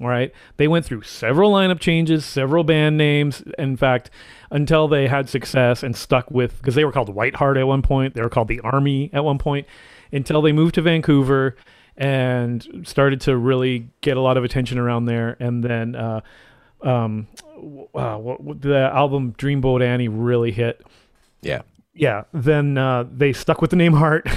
all 0.00 0.08
right? 0.08 0.32
They 0.56 0.68
went 0.68 0.84
through 0.84 1.02
several 1.02 1.52
lineup 1.52 1.80
changes 1.80 2.24
several 2.24 2.64
band 2.64 2.96
names 2.96 3.42
in 3.58 3.76
fact 3.76 4.10
until 4.50 4.88
they 4.88 5.08
had 5.08 5.28
success 5.28 5.82
and 5.82 5.96
stuck 5.96 6.30
with 6.30 6.56
because 6.58 6.74
they 6.74 6.84
were 6.84 6.92
called 6.92 7.08
white 7.08 7.36
heart 7.36 7.56
at 7.56 7.66
one 7.66 7.82
point 7.82 8.14
they 8.14 8.22
were 8.22 8.28
called 8.28 8.48
the 8.48 8.60
army 8.60 9.10
at 9.12 9.24
one 9.24 9.38
point 9.38 9.66
until 10.12 10.40
they 10.40 10.52
moved 10.52 10.74
to 10.74 10.82
vancouver 10.82 11.54
and 11.98 12.84
started 12.84 13.20
to 13.20 13.36
really 13.36 13.88
get 14.00 14.16
a 14.16 14.20
lot 14.20 14.36
of 14.36 14.44
attention 14.44 14.78
around 14.78 15.06
there. 15.06 15.36
And 15.40 15.62
then 15.62 15.96
uh, 15.96 16.20
um, 16.80 17.26
uh, 17.94 18.18
the 18.60 18.90
album 18.94 19.34
Dreamboat 19.34 19.84
Annie 19.84 20.08
really 20.08 20.52
hit. 20.52 20.80
Yeah, 21.42 21.62
Yeah, 21.92 22.24
then 22.32 22.78
uh, 22.78 23.04
they 23.12 23.32
stuck 23.32 23.60
with 23.60 23.70
the 23.70 23.76
name 23.76 23.94
Heart, 23.94 24.28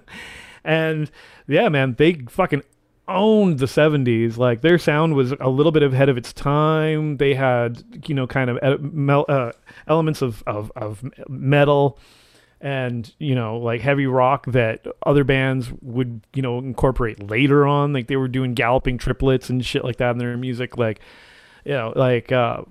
and 0.64 1.10
yeah, 1.46 1.68
man, 1.68 1.94
they 1.96 2.14
fucking 2.28 2.62
owned 3.08 3.58
the 3.58 3.66
'70s. 3.66 4.36
Like 4.36 4.60
their 4.60 4.78
sound 4.78 5.14
was 5.14 5.32
a 5.40 5.48
little 5.48 5.72
bit 5.72 5.82
ahead 5.82 6.08
of 6.08 6.16
its 6.16 6.32
time. 6.32 7.16
They 7.16 7.34
had 7.34 7.82
you 8.06 8.14
know 8.14 8.26
kind 8.26 8.50
of 8.50 8.58
uh, 8.62 9.52
elements 9.86 10.22
of, 10.22 10.42
of 10.46 10.70
of 10.76 11.04
metal 11.28 11.98
and 12.60 13.14
you 13.18 13.34
know 13.34 13.56
like 13.58 13.80
heavy 13.80 14.06
rock 14.06 14.46
that 14.46 14.84
other 15.06 15.24
bands 15.24 15.70
would 15.80 16.20
you 16.34 16.42
know 16.42 16.58
incorporate 16.58 17.22
later 17.30 17.66
on 17.66 17.92
like 17.92 18.08
they 18.08 18.16
were 18.16 18.28
doing 18.28 18.54
galloping 18.54 18.98
triplets 18.98 19.48
and 19.48 19.64
shit 19.64 19.84
like 19.84 19.96
that 19.96 20.10
in 20.10 20.18
their 20.18 20.36
music 20.36 20.76
like 20.76 21.00
you 21.64 21.72
know 21.72 21.92
like 21.94 22.32
uh 22.32 22.62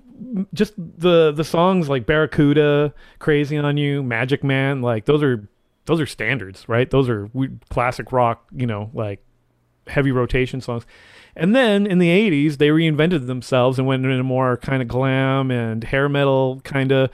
just 0.52 0.74
the 0.76 1.32
the 1.32 1.44
songs 1.44 1.88
like 1.88 2.04
barracuda 2.04 2.92
crazy 3.18 3.56
on 3.56 3.76
you 3.76 4.02
magic 4.02 4.44
man 4.44 4.82
like 4.82 5.06
those 5.06 5.22
are 5.22 5.48
those 5.86 6.00
are 6.00 6.06
standards 6.06 6.68
right 6.68 6.90
those 6.90 7.08
are 7.08 7.30
classic 7.70 8.12
rock 8.12 8.46
you 8.54 8.66
know 8.66 8.90
like 8.92 9.24
heavy 9.88 10.12
rotation 10.12 10.60
songs. 10.60 10.84
And 11.36 11.54
then 11.54 11.86
in 11.86 11.98
the 11.98 12.08
80s, 12.08 12.58
they 12.58 12.68
reinvented 12.68 13.26
themselves 13.26 13.78
and 13.78 13.86
went 13.86 14.04
in 14.04 14.18
a 14.18 14.24
more 14.24 14.56
kind 14.56 14.82
of 14.82 14.88
glam 14.88 15.50
and 15.50 15.84
hair 15.84 16.08
metal 16.08 16.60
kind 16.64 16.90
of 16.90 17.10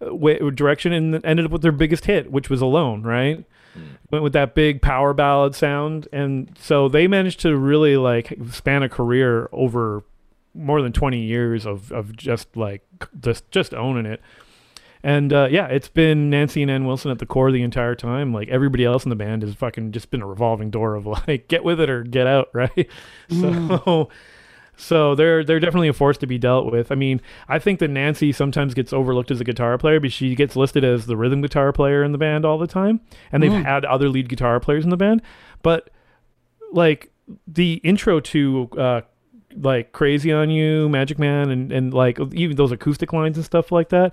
uh, 0.00 0.06
w- 0.06 0.50
direction 0.50 0.92
and 0.92 1.24
ended 1.24 1.44
up 1.44 1.52
with 1.52 1.62
their 1.62 1.72
biggest 1.72 2.06
hit, 2.06 2.32
which 2.32 2.48
was 2.48 2.62
Alone, 2.62 3.02
right? 3.02 3.44
Hmm. 3.74 3.80
Went 4.10 4.24
with 4.24 4.32
that 4.32 4.54
big 4.54 4.80
power 4.80 5.12
ballad 5.12 5.54
sound. 5.54 6.08
And 6.10 6.56
so 6.58 6.88
they 6.88 7.06
managed 7.06 7.40
to 7.40 7.56
really 7.56 7.96
like 7.98 8.32
span 8.50 8.82
a 8.82 8.88
career 8.88 9.48
over 9.52 10.04
more 10.54 10.80
than 10.80 10.92
20 10.92 11.20
years 11.20 11.66
of, 11.66 11.92
of 11.92 12.16
just 12.16 12.56
like 12.56 12.82
just 13.20 13.50
just 13.50 13.74
owning 13.74 14.06
it. 14.06 14.22
And 15.06 15.32
uh, 15.32 15.46
yeah, 15.48 15.68
it's 15.68 15.88
been 15.88 16.30
Nancy 16.30 16.62
and 16.62 16.70
Ann 16.70 16.84
Wilson 16.84 17.12
at 17.12 17.20
the 17.20 17.26
core 17.26 17.52
the 17.52 17.62
entire 17.62 17.94
time. 17.94 18.34
Like 18.34 18.48
everybody 18.48 18.84
else 18.84 19.04
in 19.04 19.10
the 19.10 19.14
band 19.14 19.42
has 19.42 19.54
fucking 19.54 19.92
just 19.92 20.10
been 20.10 20.20
a 20.20 20.26
revolving 20.26 20.68
door 20.68 20.96
of 20.96 21.06
like 21.28 21.46
get 21.46 21.62
with 21.62 21.78
it 21.78 21.88
or 21.88 22.02
get 22.02 22.26
out, 22.26 22.48
right? 22.52 22.90
So 23.30 24.10
so 24.76 25.14
they're 25.14 25.44
they're 25.44 25.60
definitely 25.60 25.86
a 25.86 25.92
force 25.92 26.18
to 26.18 26.26
be 26.26 26.38
dealt 26.38 26.72
with. 26.72 26.90
I 26.90 26.96
mean, 26.96 27.20
I 27.48 27.60
think 27.60 27.78
that 27.78 27.88
Nancy 27.88 28.32
sometimes 28.32 28.74
gets 28.74 28.92
overlooked 28.92 29.30
as 29.30 29.40
a 29.40 29.44
guitar 29.44 29.78
player, 29.78 30.00
but 30.00 30.10
she 30.10 30.34
gets 30.34 30.56
listed 30.56 30.82
as 30.82 31.06
the 31.06 31.16
rhythm 31.16 31.40
guitar 31.40 31.72
player 31.72 32.02
in 32.02 32.10
the 32.10 32.18
band 32.18 32.44
all 32.44 32.58
the 32.58 32.66
time. 32.66 33.00
And 33.30 33.40
they've 33.40 33.52
had 33.52 33.84
other 33.84 34.08
lead 34.08 34.28
guitar 34.28 34.58
players 34.58 34.82
in 34.82 34.90
the 34.90 34.96
band, 34.96 35.22
but 35.62 35.88
like 36.72 37.12
the 37.46 37.74
intro 37.84 38.18
to 38.18 38.68
uh 38.76 39.00
like 39.56 39.92
Crazy 39.92 40.32
on 40.32 40.50
You, 40.50 40.88
Magic 40.88 41.20
Man 41.20 41.48
and 41.50 41.70
and 41.70 41.94
like 41.94 42.18
even 42.32 42.56
those 42.56 42.72
acoustic 42.72 43.12
lines 43.12 43.36
and 43.36 43.46
stuff 43.46 43.70
like 43.70 43.90
that, 43.90 44.12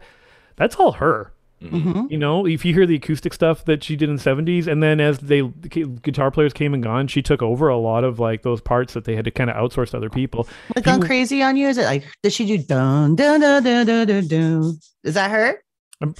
that's 0.55 0.75
all 0.75 0.93
her. 0.93 1.31
Mhm. 1.61 2.11
You 2.11 2.17
know, 2.17 2.45
if 2.45 2.65
you 2.65 2.73
hear 2.73 2.85
the 2.85 2.95
acoustic 2.95 3.33
stuff 3.33 3.63
that 3.65 3.85
she 3.85 3.95
did 3.95 4.09
in 4.09 4.17
the 4.17 4.21
70s, 4.21 4.67
and 4.67 4.83
then 4.83 4.99
as 4.99 5.19
they 5.19 5.39
the 5.41 5.69
guitar 6.01 6.29
players 6.29 6.51
came 6.51 6.73
and 6.73 6.83
gone, 6.83 7.07
she 7.07 7.21
took 7.21 7.41
over 7.41 7.69
a 7.69 7.77
lot 7.77 8.03
of 8.03 8.19
like 8.19 8.41
those 8.41 8.59
parts 8.59 8.93
that 8.95 9.05
they 9.05 9.15
had 9.15 9.23
to 9.23 9.31
kind 9.31 9.49
of 9.49 9.55
outsource 9.55 9.91
to 9.91 9.97
other 9.97 10.09
people. 10.09 10.45
Like 10.75 10.85
on 10.87 10.99
You- 10.99 11.05
Crazy 11.07 11.41
on 11.41 11.55
You, 11.55 11.69
is 11.69 11.77
it 11.77 11.85
like 11.85 12.03
did 12.21 12.33
she 12.33 12.45
do 12.45 12.57
dun 12.57 13.15
dun 13.15 13.39
dun 13.39 13.63
dun 13.63 13.85
dun 13.87 14.07
dun? 14.07 14.27
dun? 14.27 14.77
Is 15.05 15.13
that 15.13 15.31
her? 15.31 15.63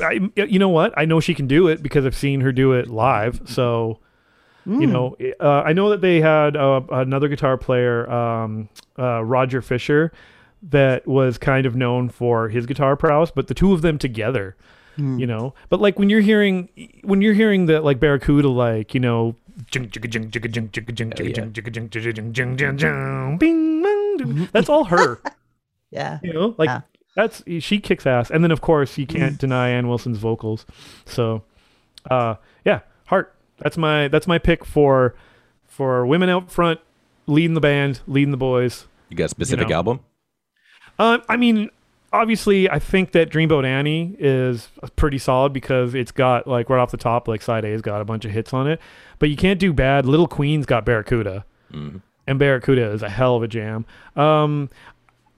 I, 0.01 0.21
you 0.35 0.59
know 0.59 0.69
what? 0.69 0.93
I 0.95 1.03
know 1.03 1.19
she 1.19 1.33
can 1.33 1.45
do 1.47 1.67
it 1.67 1.83
because 1.83 2.05
I've 2.05 2.15
seen 2.15 2.39
her 2.39 2.53
do 2.53 2.71
it 2.71 2.87
live. 2.89 3.41
So, 3.45 3.99
you 4.65 4.87
Mm. 4.87 4.91
know, 4.93 5.17
uh, 5.41 5.63
I 5.65 5.73
know 5.73 5.89
that 5.89 5.99
they 5.99 6.21
had 6.21 6.55
uh, 6.55 6.79
another 6.89 7.27
guitar 7.27 7.57
player, 7.57 8.09
um, 8.09 8.69
uh, 8.97 9.21
Roger 9.25 9.61
Fisher, 9.61 10.13
that 10.69 11.05
was 11.05 11.37
kind 11.37 11.65
of 11.65 11.75
known 11.75 12.09
for 12.09 12.49
his 12.49 12.65
guitar 12.65 12.95
prowess, 12.95 13.31
but 13.31 13.47
the 13.47 13.53
two 13.53 13.73
of 13.73 13.81
them 13.81 13.97
together, 13.97 14.55
mm. 14.97 15.19
you 15.19 15.27
know. 15.27 15.53
But 15.69 15.81
like 15.81 15.99
when 15.99 16.09
you're 16.09 16.21
hearing 16.21 16.69
when 17.03 17.21
you're 17.21 17.33
hearing 17.33 17.65
that 17.65 17.83
like 17.83 17.99
Barracuda, 17.99 18.49
like 18.49 18.93
you 18.93 18.99
know, 18.99 19.35
that's 24.53 24.69
all 24.69 24.85
her. 24.85 25.21
yeah, 25.91 26.19
you 26.23 26.33
know, 26.33 26.55
like 26.57 26.69
yeah. 26.69 26.81
that's 27.15 27.43
she 27.59 27.79
kicks 27.79 28.05
ass, 28.05 28.31
and 28.31 28.43
then 28.43 28.51
of 28.51 28.61
course 28.61 28.97
you 28.97 29.05
can't 29.05 29.37
deny 29.37 29.69
Ann 29.69 29.89
Wilson's 29.89 30.17
vocals. 30.17 30.65
So, 31.05 31.43
uh, 32.09 32.35
yeah, 32.63 32.79
heart. 33.07 33.35
That's 33.57 33.77
my 33.77 34.07
that's 34.07 34.27
my 34.27 34.39
pick 34.39 34.63
for 34.63 35.13
for 35.67 36.05
women 36.05 36.29
out 36.29 36.49
front, 36.49 36.79
leading 37.27 37.53
the 37.53 37.61
band, 37.61 37.99
leading 38.07 38.31
the 38.31 38.37
boys. 38.37 38.87
You 39.09 39.17
got 39.17 39.25
a 39.25 39.29
specific 39.29 39.67
you 39.67 39.71
know. 39.71 39.75
album? 39.75 39.99
Uh, 40.99 41.19
I 41.27 41.37
mean, 41.37 41.69
obviously, 42.11 42.69
I 42.69 42.79
think 42.79 43.11
that 43.13 43.29
Dreamboat 43.29 43.65
Annie 43.65 44.15
is 44.19 44.69
pretty 44.95 45.17
solid 45.17 45.53
because 45.53 45.95
it's 45.95 46.11
got 46.11 46.47
like 46.47 46.69
right 46.69 46.79
off 46.79 46.91
the 46.91 46.97
top, 46.97 47.27
like 47.27 47.41
side 47.41 47.65
A's 47.65 47.81
got 47.81 48.01
a 48.01 48.05
bunch 48.05 48.25
of 48.25 48.31
hits 48.31 48.53
on 48.53 48.67
it. 48.67 48.79
But 49.19 49.29
you 49.29 49.35
can't 49.37 49.59
do 49.59 49.73
bad. 49.73 50.05
Little 50.05 50.27
Queen's 50.27 50.65
got 50.65 50.85
Barracuda, 50.85 51.45
Mm. 51.73 52.01
and 52.27 52.37
Barracuda 52.37 52.91
is 52.91 53.01
a 53.01 53.09
hell 53.09 53.35
of 53.35 53.41
a 53.43 53.47
jam. 53.47 53.85
Um, 54.15 54.69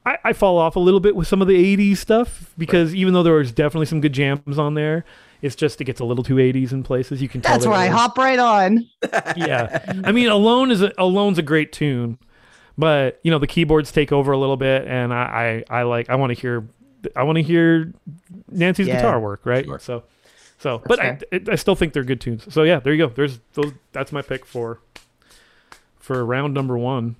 I, 0.05 0.17
I 0.25 0.33
fall 0.33 0.57
off 0.57 0.75
a 0.75 0.79
little 0.79 0.99
bit 0.99 1.15
with 1.15 1.27
some 1.27 1.41
of 1.41 1.47
the 1.47 1.77
80s 1.77 1.97
stuff 1.97 2.53
because 2.57 2.93
even 2.93 3.13
though 3.13 3.23
there 3.23 3.33
was 3.35 3.51
definitely 3.51 3.85
some 3.87 4.01
good 4.01 4.11
jams 4.13 4.59
on 4.59 4.73
there, 4.73 5.05
it's 5.41 5.55
just 5.55 5.79
it 5.81 5.85
gets 5.85 5.99
a 6.01 6.05
little 6.05 6.23
too 6.23 6.35
80s 6.35 6.71
in 6.73 6.83
places. 6.83 7.21
You 7.21 7.29
can 7.29 7.41
tell 7.41 7.53
That's 7.53 7.63
that 7.63 7.69
where 7.69 7.79
I 7.79 7.87
hop 7.87 8.17
right 8.17 8.37
on. 8.39 8.87
yeah. 9.37 9.83
I 10.03 10.11
mean, 10.11 10.27
Alone 10.27 10.71
is 10.71 10.81
a, 10.81 10.91
Alone's 10.97 11.37
a 11.37 11.41
great 11.43 11.71
tune, 11.71 12.17
but 12.77 13.19
you 13.23 13.31
know 13.31 13.39
the 13.39 13.47
keyboards 13.47 13.91
take 13.91 14.11
over 14.11 14.31
a 14.31 14.37
little 14.37 14.57
bit, 14.57 14.87
and 14.87 15.13
I 15.13 15.63
I, 15.69 15.79
I 15.79 15.83
like 15.83 16.09
I 16.09 16.15
want 16.15 16.31
to 16.35 16.39
hear 16.39 16.67
I 17.15 17.23
want 17.23 17.37
to 17.37 17.41
hear 17.43 17.93
Nancy's 18.51 18.87
Yeah. 18.87 18.95
guitar 18.95 19.19
work, 19.19 19.45
right? 19.45 19.65
Sure. 19.65 19.79
So, 19.79 20.03
so, 20.57 20.81
but 20.87 20.99
I, 20.99 21.19
I 21.49 21.55
still 21.55 21.75
think 21.75 21.93
they're 21.93 22.03
good 22.03 22.21
tunes. 22.21 22.51
So 22.53 22.63
yeah, 22.63 22.79
there 22.79 22.93
you 22.93 23.07
go. 23.07 23.13
There's 23.13 23.39
those. 23.53 23.73
That's 23.91 24.11
my 24.11 24.21
pick 24.21 24.45
for 24.45 24.79
for 25.99 26.25
round 26.25 26.53
number 26.53 26.77
one. 26.77 27.15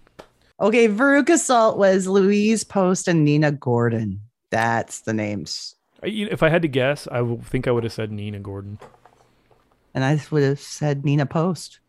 Okay, 0.60 0.88
Veruca 0.88 1.38
Salt 1.38 1.78
was 1.78 2.08
Louise 2.08 2.64
Post 2.64 3.08
and 3.08 3.26
Nina 3.26 3.52
Gordon. 3.52 4.22
That's 4.52 5.02
the 5.02 5.14
names. 5.14 5.76
I, 6.02 6.08
you 6.08 6.26
know, 6.26 6.32
if 6.32 6.42
I 6.44 6.50
had 6.50 6.62
to 6.62 6.68
guess, 6.70 7.08
I 7.12 7.24
think 7.44 7.68
I 7.68 7.72
would 7.72 7.84
have 7.84 7.92
said 7.94 8.12
Nina 8.12 8.40
Gordon. 8.40 8.80
And 9.94 10.04
I 10.04 10.20
would 10.32 10.44
have 10.44 10.60
said 10.60 11.04
Nina 11.04 11.26
Post, 11.26 11.80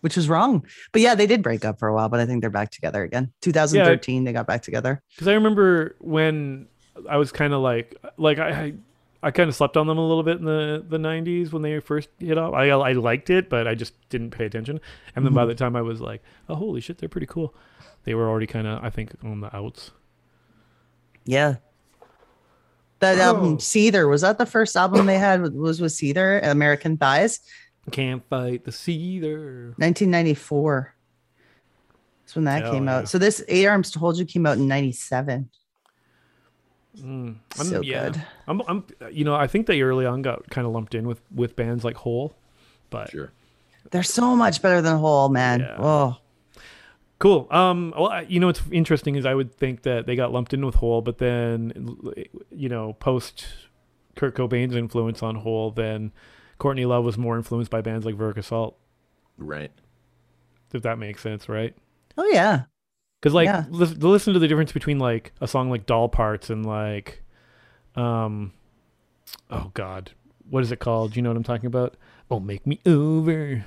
which 0.00 0.16
was 0.16 0.28
wrong. 0.28 0.66
But 0.92 1.02
yeah, 1.02 1.14
they 1.14 1.26
did 1.26 1.42
break 1.42 1.64
up 1.64 1.78
for 1.78 1.88
a 1.88 1.94
while, 1.94 2.08
but 2.08 2.20
I 2.20 2.26
think 2.26 2.40
they're 2.40 2.50
back 2.50 2.70
together 2.70 3.02
again. 3.02 3.32
2013, 3.42 4.24
they 4.24 4.32
got 4.32 4.46
back 4.46 4.62
together. 4.62 5.02
Because 5.14 5.28
I 5.28 5.34
remember 5.34 5.96
when 6.00 6.66
I 7.08 7.16
was 7.16 7.32
kind 7.32 7.52
of 7.52 7.62
like, 7.62 7.96
like 8.16 8.38
I, 8.38 8.48
I, 8.48 8.74
I 9.22 9.30
kind 9.30 9.48
of 9.48 9.54
slept 9.54 9.76
on 9.76 9.86
them 9.86 9.98
a 9.98 10.06
little 10.06 10.24
bit 10.24 10.38
in 10.38 10.44
the 10.44 10.84
the 10.88 10.98
'90s 10.98 11.52
when 11.52 11.62
they 11.62 11.78
first 11.78 12.08
hit 12.18 12.36
off. 12.36 12.54
I 12.54 12.70
I 12.70 12.92
liked 12.92 13.30
it, 13.30 13.48
but 13.48 13.68
I 13.68 13.74
just 13.74 13.94
didn't 14.08 14.30
pay 14.30 14.46
attention. 14.46 14.80
And 15.14 15.24
then 15.24 15.32
by 15.32 15.42
mm-hmm. 15.42 15.50
the 15.50 15.54
time 15.54 15.76
I 15.76 15.82
was 15.82 16.00
like, 16.00 16.22
oh 16.48 16.56
holy 16.56 16.80
shit, 16.80 16.98
they're 16.98 17.08
pretty 17.08 17.28
cool. 17.28 17.54
They 18.04 18.14
were 18.14 18.28
already 18.28 18.46
kind 18.46 18.66
of, 18.66 18.82
I 18.82 18.90
think, 18.90 19.12
on 19.22 19.40
the 19.40 19.54
outs. 19.56 19.92
Yeah. 21.24 21.56
That 22.98 23.14
um, 23.14 23.20
Oh. 23.20 23.22
album, 23.22 23.58
Seether, 23.58 24.08
was 24.08 24.22
that 24.22 24.38
the 24.38 24.46
first 24.46 24.76
album 24.76 25.06
they 25.06 25.18
had? 25.18 25.54
Was 25.54 25.80
with 25.80 25.92
Seether, 25.92 26.44
American 26.44 26.96
Thighs, 26.96 27.40
Can't 27.90 28.22
fight 28.28 28.64
the 28.64 28.70
Seether. 28.70 29.70
1994. 29.78 30.94
That's 32.22 32.36
when 32.36 32.44
that 32.44 32.62
Hell 32.62 32.72
came 32.72 32.84
yeah. 32.86 32.96
out. 32.98 33.08
So 33.08 33.18
this 33.18 33.42
Eight 33.48 33.66
Arms 33.66 33.90
to 33.92 33.98
Hold 33.98 34.18
You 34.18 34.24
came 34.24 34.46
out 34.46 34.56
in 34.56 34.68
97. 34.68 35.50
Mm, 36.98 37.36
I'm, 37.58 37.66
So 37.66 37.80
yeah, 37.80 38.10
good. 38.10 38.22
I'm, 38.46 38.62
I'm, 38.68 38.84
you 39.10 39.24
know, 39.24 39.34
I 39.34 39.46
think 39.46 39.66
they 39.66 39.80
early 39.82 40.06
on 40.06 40.22
got 40.22 40.48
kind 40.50 40.66
of 40.66 40.72
lumped 40.72 40.94
in 40.94 41.06
with 41.06 41.20
with 41.34 41.56
bands 41.56 41.84
like 41.84 41.96
Hole, 41.96 42.34
but 42.90 43.10
Sure. 43.10 43.32
They're 43.90 44.02
so 44.02 44.36
much 44.36 44.62
better 44.62 44.80
than 44.80 44.98
Hole, 44.98 45.28
man. 45.28 45.60
Yeah. 45.60 45.76
Oh, 45.78 46.16
Cool. 47.18 47.46
Um, 47.52 47.94
well, 47.96 48.08
I- 48.08 48.22
you 48.22 48.40
know 48.40 48.48
what's 48.48 48.62
interesting 48.72 49.14
is 49.14 49.24
I 49.24 49.34
would 49.34 49.54
think 49.56 49.82
that 49.82 50.06
they 50.06 50.16
got 50.16 50.32
lumped 50.32 50.52
in 50.54 50.64
with 50.66 50.74
Hole, 50.76 51.02
but 51.02 51.18
then, 51.18 51.96
you 52.50 52.68
know, 52.68 52.94
post 52.94 53.46
Kurt 54.16 54.34
Cobain's 54.34 54.74
influence 54.74 55.22
on 55.22 55.36
Hole, 55.36 55.70
then 55.70 56.10
Courtney 56.62 56.84
Love 56.84 57.02
was 57.04 57.18
more 57.18 57.36
influenced 57.36 57.72
by 57.72 57.80
bands 57.80 58.06
like 58.06 58.14
Veruca 58.14 58.44
Salt, 58.44 58.78
Right. 59.36 59.72
if 60.72 60.82
that 60.82 60.96
makes 60.96 61.20
sense, 61.20 61.48
right? 61.48 61.74
oh 62.16 62.24
yeah. 62.32 62.62
Because 63.20 63.34
like, 63.34 63.46
Yeah. 63.46 63.64
lis- 63.70 63.96
listen 63.96 64.32
to 64.34 64.38
the 64.38 64.46
difference 64.46 64.70
between 64.70 64.98
like 65.00 65.32
a 65.40 65.48
song 65.48 65.70
like 65.70 65.86
Doll 65.86 66.08
Parts 66.08 66.50
and 66.50 66.64
like, 66.64 67.22
um, 67.96 68.52
oh 69.50 69.70
God, 69.74 70.12
what 70.48 70.62
is 70.62 70.70
it 70.70 70.78
called? 70.78 71.12
Do 71.12 71.16
you 71.18 71.22
know 71.22 71.30
what 71.30 71.36
I'm 71.36 71.42
talking 71.42 71.66
about? 71.66 71.96
Oh, 72.30 72.38
make 72.38 72.64
me 72.66 72.78
over. 72.86 73.64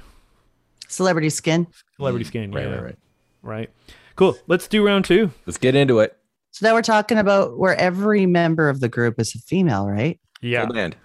Celebrity 0.87 1.29
Skin. 1.29 1.67
Celebrity 1.97 2.23
Skin. 2.25 2.51
Right, 2.51 2.65
yeah, 2.65 2.71
right, 2.75 2.83
right. 2.83 2.97
right. 3.41 3.69
Cool. 4.15 4.37
Let's 4.47 4.67
do 4.69 4.85
round 4.85 5.03
two. 5.05 5.31
Let's 5.45 5.57
get 5.57 5.75
into 5.75 5.99
it. 5.99 6.15
So 6.51 6.65
now 6.65 6.73
we're 6.73 6.81
talking 6.81 7.17
about 7.17 7.57
where 7.59 7.75
every 7.75 8.25
member 8.25 8.69
of 8.69 8.79
the 8.79 8.87
group 8.87 9.19
is 9.19 9.35
a 9.35 9.39
female, 9.39 9.85
right? 9.87 10.17
Yeah. 10.41 10.65
Full 10.65 10.73
band. 10.75 10.95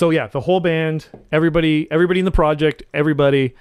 So 0.00 0.08
yeah, 0.08 0.28
the 0.28 0.40
whole 0.40 0.60
band, 0.60 1.08
everybody, 1.30 1.86
everybody 1.90 2.20
in 2.20 2.24
the 2.24 2.30
project, 2.30 2.82
everybody. 2.94 3.54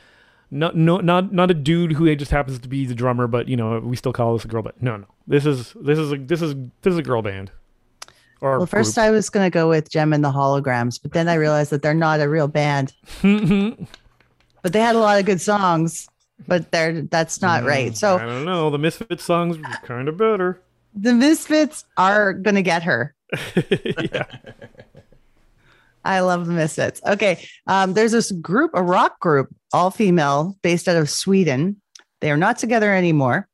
Not 0.50 0.74
no 0.74 1.02
not 1.02 1.34
not 1.34 1.52
a 1.52 1.54
dude 1.54 1.92
who 1.92 2.16
just 2.16 2.32
happens 2.32 2.60
to 2.60 2.70
be 2.70 2.86
the 2.86 2.96
drummer, 2.96 3.28
but 3.28 3.50
you 3.50 3.58
know 3.58 3.82
we 3.82 3.98
still 3.98 4.14
call 4.14 4.32
this 4.32 4.46
a 4.46 4.48
girl 4.48 4.62
band. 4.62 4.78
No, 4.80 4.96
no, 4.96 5.06
this 5.28 5.46
is 5.46 5.74
this 5.82 6.00
is 6.00 6.14
a 6.14 6.16
this 6.16 6.42
is 6.42 6.56
this 6.82 6.94
is 6.94 6.98
a 6.98 7.02
girl 7.02 7.22
band. 7.22 7.52
Or 8.40 8.60
Well, 8.60 8.68
first 8.68 8.98
I 8.98 9.12
was 9.12 9.30
going 9.30 9.46
to 9.46 9.50
go 9.50 9.68
with 9.68 9.90
Jem 9.90 10.14
and 10.14 10.24
the 10.24 10.32
Holograms, 10.32 10.98
but 11.02 11.12
then 11.12 11.28
I 11.28 11.34
realized 11.34 11.72
that 11.72 11.82
they're 11.82 11.94
not 11.94 12.22
a 12.22 12.30
real 12.30 12.48
band. 12.48 12.94
But 14.62 14.74
they 14.74 14.80
had 14.80 14.96
a 14.96 15.00
lot 15.00 15.20
of 15.20 15.26
good 15.26 15.42
songs, 15.42 16.08
but 16.48 16.72
they're 16.72 17.02
that's 17.02 17.42
not 17.42 17.66
right. 17.66 17.92
Mm, 17.92 17.98
so 17.98 18.18
I 18.18 18.26
don't 18.26 18.46
know. 18.46 18.70
The 18.70 18.78
Misfits 18.78 19.26
songs 19.26 19.58
were 19.58 19.64
kind 19.84 20.08
of 20.08 20.16
better. 20.16 20.62
the 20.94 21.14
Misfits 21.14 21.84
are 21.98 22.32
going 22.32 22.56
to 22.56 22.62
get 22.62 22.84
her. 22.84 23.14
yeah. 24.14 24.24
I 26.10 26.22
love 26.22 26.48
the 26.48 26.54
Misfits. 26.54 27.00
Okay. 27.06 27.46
Um, 27.68 27.94
there's 27.94 28.14
this 28.14 28.32
group, 28.32 28.72
a 28.74 28.82
rock 28.82 29.20
group, 29.20 29.48
all 29.72 29.92
female, 29.92 30.58
based 30.64 30.88
out 30.88 30.98
of 30.98 31.08
Sweden. 31.08 31.80
They 32.20 32.32
are 32.32 32.38
not 32.38 32.58
together 32.58 32.92
anymore. 32.92 33.48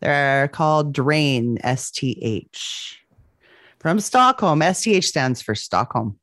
They're 0.00 0.48
called 0.48 0.94
Drain, 0.94 1.58
S 1.62 1.90
T 1.90 2.18
H. 2.22 2.98
From 3.78 4.00
Stockholm. 4.00 4.62
S 4.62 4.82
T 4.82 4.94
H 4.94 5.06
stands 5.06 5.42
for 5.42 5.54
Stockholm. 5.54 6.18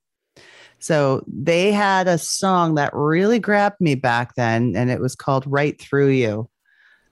So 0.80 1.24
they 1.28 1.72
had 1.72 2.08
a 2.08 2.18
song 2.18 2.76
that 2.76 2.94
really 2.96 3.38
grabbed 3.38 3.80
me 3.80 3.94
back 3.94 4.34
then, 4.36 4.76
and 4.76 4.90
it 4.90 5.00
was 5.00 5.16
called 5.16 5.44
Right 5.46 5.80
Through 5.80 6.10
You. 6.10 6.50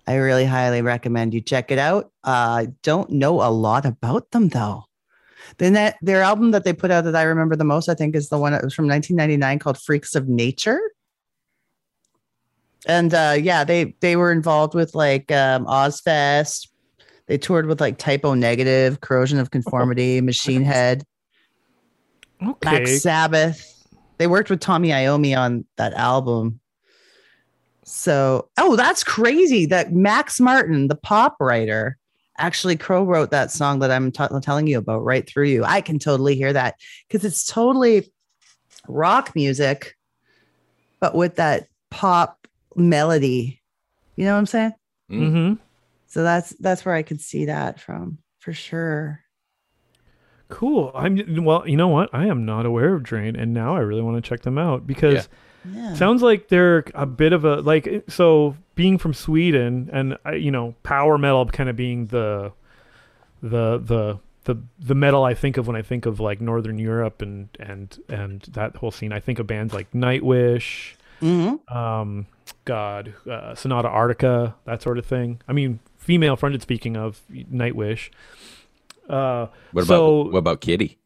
I 0.08 0.16
really 0.16 0.46
highly 0.46 0.82
recommend 0.82 1.34
you 1.34 1.42
check 1.42 1.70
it 1.70 1.78
out. 1.78 2.12
I 2.24 2.64
uh, 2.64 2.66
don't 2.82 3.12
know 3.12 3.42
a 3.42 3.52
lot 3.52 3.86
about 3.86 4.32
them 4.32 4.48
though. 4.50 4.86
Then 5.58 5.74
that 5.74 5.98
their 6.02 6.22
album 6.22 6.52
that 6.52 6.64
they 6.64 6.74
put 6.74 6.92
out 6.92 7.04
that 7.06 7.16
I 7.16 7.24
remember 7.24 7.56
the 7.56 7.64
most, 7.64 7.90
I 7.90 7.94
think, 7.94 8.16
is 8.16 8.30
the 8.30 8.38
one 8.38 8.52
that 8.52 8.64
was 8.64 8.74
from 8.74 8.88
1999 8.88 9.60
called 9.60 9.78
Freaks 9.78 10.16
of 10.16 10.28
Nature. 10.28 10.80
And 12.86 13.14
uh, 13.14 13.36
yeah, 13.40 13.64
they 13.64 13.96
they 14.02 14.16
were 14.16 14.32
involved 14.32 14.74
with 14.76 14.96
like 14.96 15.32
um, 15.32 15.66
Ozzfest. 15.66 16.68
They 17.28 17.38
toured 17.38 17.66
with 17.66 17.82
like 17.82 17.98
Type 17.98 18.24
O 18.24 18.34
Negative, 18.34 19.02
Corrosion 19.02 19.40
of 19.40 19.52
Conformity, 19.52 20.22
Machine 20.22 20.64
Head, 20.64 21.04
Okay. 22.42 22.58
Black 22.62 22.88
Sabbath. 22.88 23.74
They 24.18 24.28
worked 24.28 24.50
with 24.50 24.60
Tommy 24.60 24.90
Iommi 24.90 25.38
on 25.38 25.66
that 25.78 25.94
album. 25.94 26.60
So, 27.84 28.50
oh, 28.58 28.76
that's 28.76 29.04
crazy 29.04 29.66
that 29.68 29.94
Max 29.94 30.40
Martin, 30.40 30.88
the 30.88 30.96
pop 30.96 31.38
writer, 31.40 31.98
actually 32.38 32.78
crow 32.78 33.04
wrote 33.04 33.32
that 33.32 33.52
song 33.52 33.80
that 33.80 33.92
I'm 33.92 34.12
t- 34.12 34.26
telling 34.42 34.68
you 34.68 34.78
about 34.78 35.04
right 35.04 35.28
through 35.28 35.48
you. 35.48 35.64
I 35.64 35.82
can 35.82 36.00
totally 36.00 36.36
hear 36.36 36.54
that 36.54 36.76
because 37.08 37.26
it's 37.26 37.46
totally 37.46 38.12
rock 38.88 39.36
music, 39.36 39.96
but 41.00 41.16
with 41.16 41.36
that 41.36 41.68
pop 41.90 42.48
melody. 42.76 43.62
You 44.16 44.26
know 44.26 44.34
what 44.34 44.40
I'm 44.40 44.46
saying? 44.46 44.74
Mm-hmm. 45.12 45.54
So 46.08 46.24
that's 46.24 46.52
that's 46.60 46.86
where 46.86 46.96
I 46.96 47.04
could 47.04 47.22
see 47.22 47.46
that 47.46 47.80
from 47.80 48.20
for 48.40 48.54
sure. 48.54 49.22
Cool. 50.50 50.92
I'm 50.96 51.44
well. 51.44 51.68
You 51.68 51.76
know 51.76 51.90
what? 51.90 52.10
I 52.14 52.28
am 52.28 52.46
not 52.46 52.66
aware 52.66 52.94
of 52.94 53.04
Drain, 53.04 53.36
and 53.36 53.54
now 53.54 53.76
I 53.76 53.80
really 53.80 54.02
want 54.02 54.24
to 54.24 54.28
check 54.28 54.42
them 54.42 54.58
out 54.58 54.88
because 54.88 55.14
Yeah. 55.14 55.24
Sounds 55.96 56.22
like 56.22 56.48
they're 56.50 56.84
a 56.94 57.06
bit 57.06 57.34
of 57.34 57.46
a 57.46 57.58
like. 57.62 58.04
So 58.10 58.56
being 58.76 58.98
from 58.98 59.14
Sweden, 59.14 59.90
and 59.92 60.18
you 60.42 60.52
know, 60.52 60.76
power 60.84 61.18
metal 61.18 61.46
kind 61.48 61.70
of 61.70 61.76
being 61.76 62.08
the 62.08 62.52
the 63.42 63.78
the 63.80 64.20
the 64.46 64.56
the 64.80 64.96
metal 64.96 65.24
I 65.24 65.34
think 65.34 65.58
of 65.58 65.68
when 65.68 65.76
I 65.76 65.82
think 65.82 66.06
of 66.06 66.20
like 66.20 66.40
Northern 66.42 66.78
Europe 66.78 67.22
and 67.22 67.50
and 67.60 67.98
and 68.10 68.42
that 68.54 68.76
whole 68.78 68.92
scene. 68.92 69.12
I 69.12 69.20
think 69.20 69.40
of 69.40 69.48
bands 69.48 69.74
like 69.74 69.92
Nightwish, 69.92 70.94
Mhm. 71.22 71.60
um, 71.74 72.28
God, 72.66 73.14
uh, 73.30 73.56
Sonata 73.56 73.90
Arctica, 73.90 74.54
that 74.66 74.82
sort 74.82 74.98
of 74.98 75.06
thing. 75.06 75.42
I 75.48 75.54
mean, 75.54 75.80
female 75.98 76.36
fronted. 76.36 76.62
Speaking 76.62 76.96
of 76.96 77.22
Nightwish, 77.32 78.10
uh, 79.10 79.48
What 79.72 79.84
about 79.84 79.88
so 79.88 80.24
what 80.30 80.38
about 80.40 80.62
Kitty? 80.62 80.98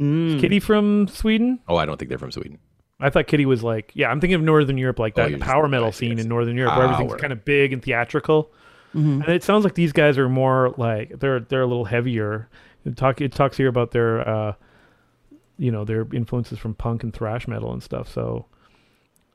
Mm. 0.00 0.38
Kitty 0.40 0.60
from 0.60 1.08
Sweden. 1.08 1.58
Oh, 1.68 1.76
I 1.76 1.84
don't 1.86 1.96
think 1.98 2.08
they're 2.08 2.18
from 2.18 2.30
Sweden. 2.30 2.58
I 3.00 3.10
thought 3.10 3.26
Kitty 3.28 3.46
was 3.46 3.62
like, 3.62 3.92
yeah, 3.94 4.10
I'm 4.10 4.20
thinking 4.20 4.34
of 4.34 4.42
Northern 4.42 4.76
Europe, 4.78 4.98
like 4.98 5.12
Oh, 5.16 5.22
that 5.22 5.30
you're 5.30 5.38
power 5.38 5.68
metal 5.68 5.92
scene 5.92 6.16
this. 6.16 6.24
in 6.24 6.28
Northern 6.28 6.56
Europe, 6.56 6.76
where 6.76 6.86
everything's 6.86 7.20
kind 7.20 7.32
of 7.32 7.44
big 7.44 7.72
and 7.72 7.82
theatrical. 7.82 8.50
Mhm. 8.94 9.22
And 9.24 9.28
it 9.28 9.42
sounds 9.44 9.64
like 9.64 9.74
these 9.74 9.92
guys 9.92 10.18
are 10.18 10.28
more 10.28 10.74
like 10.78 11.18
they're 11.20 11.40
they're 11.40 11.62
a 11.62 11.66
little 11.66 11.84
heavier. 11.84 12.48
It 12.84 12.96
talk 12.96 13.20
it 13.20 13.32
talks 13.32 13.56
here 13.56 13.68
about 13.68 13.90
their 13.92 14.26
uh, 14.28 14.54
you 15.58 15.70
know, 15.70 15.84
their 15.84 16.06
influences 16.12 16.58
from 16.58 16.74
punk 16.74 17.02
and 17.02 17.12
thrash 17.12 17.46
metal 17.46 17.72
and 17.72 17.82
stuff. 17.82 18.08
So 18.12 18.46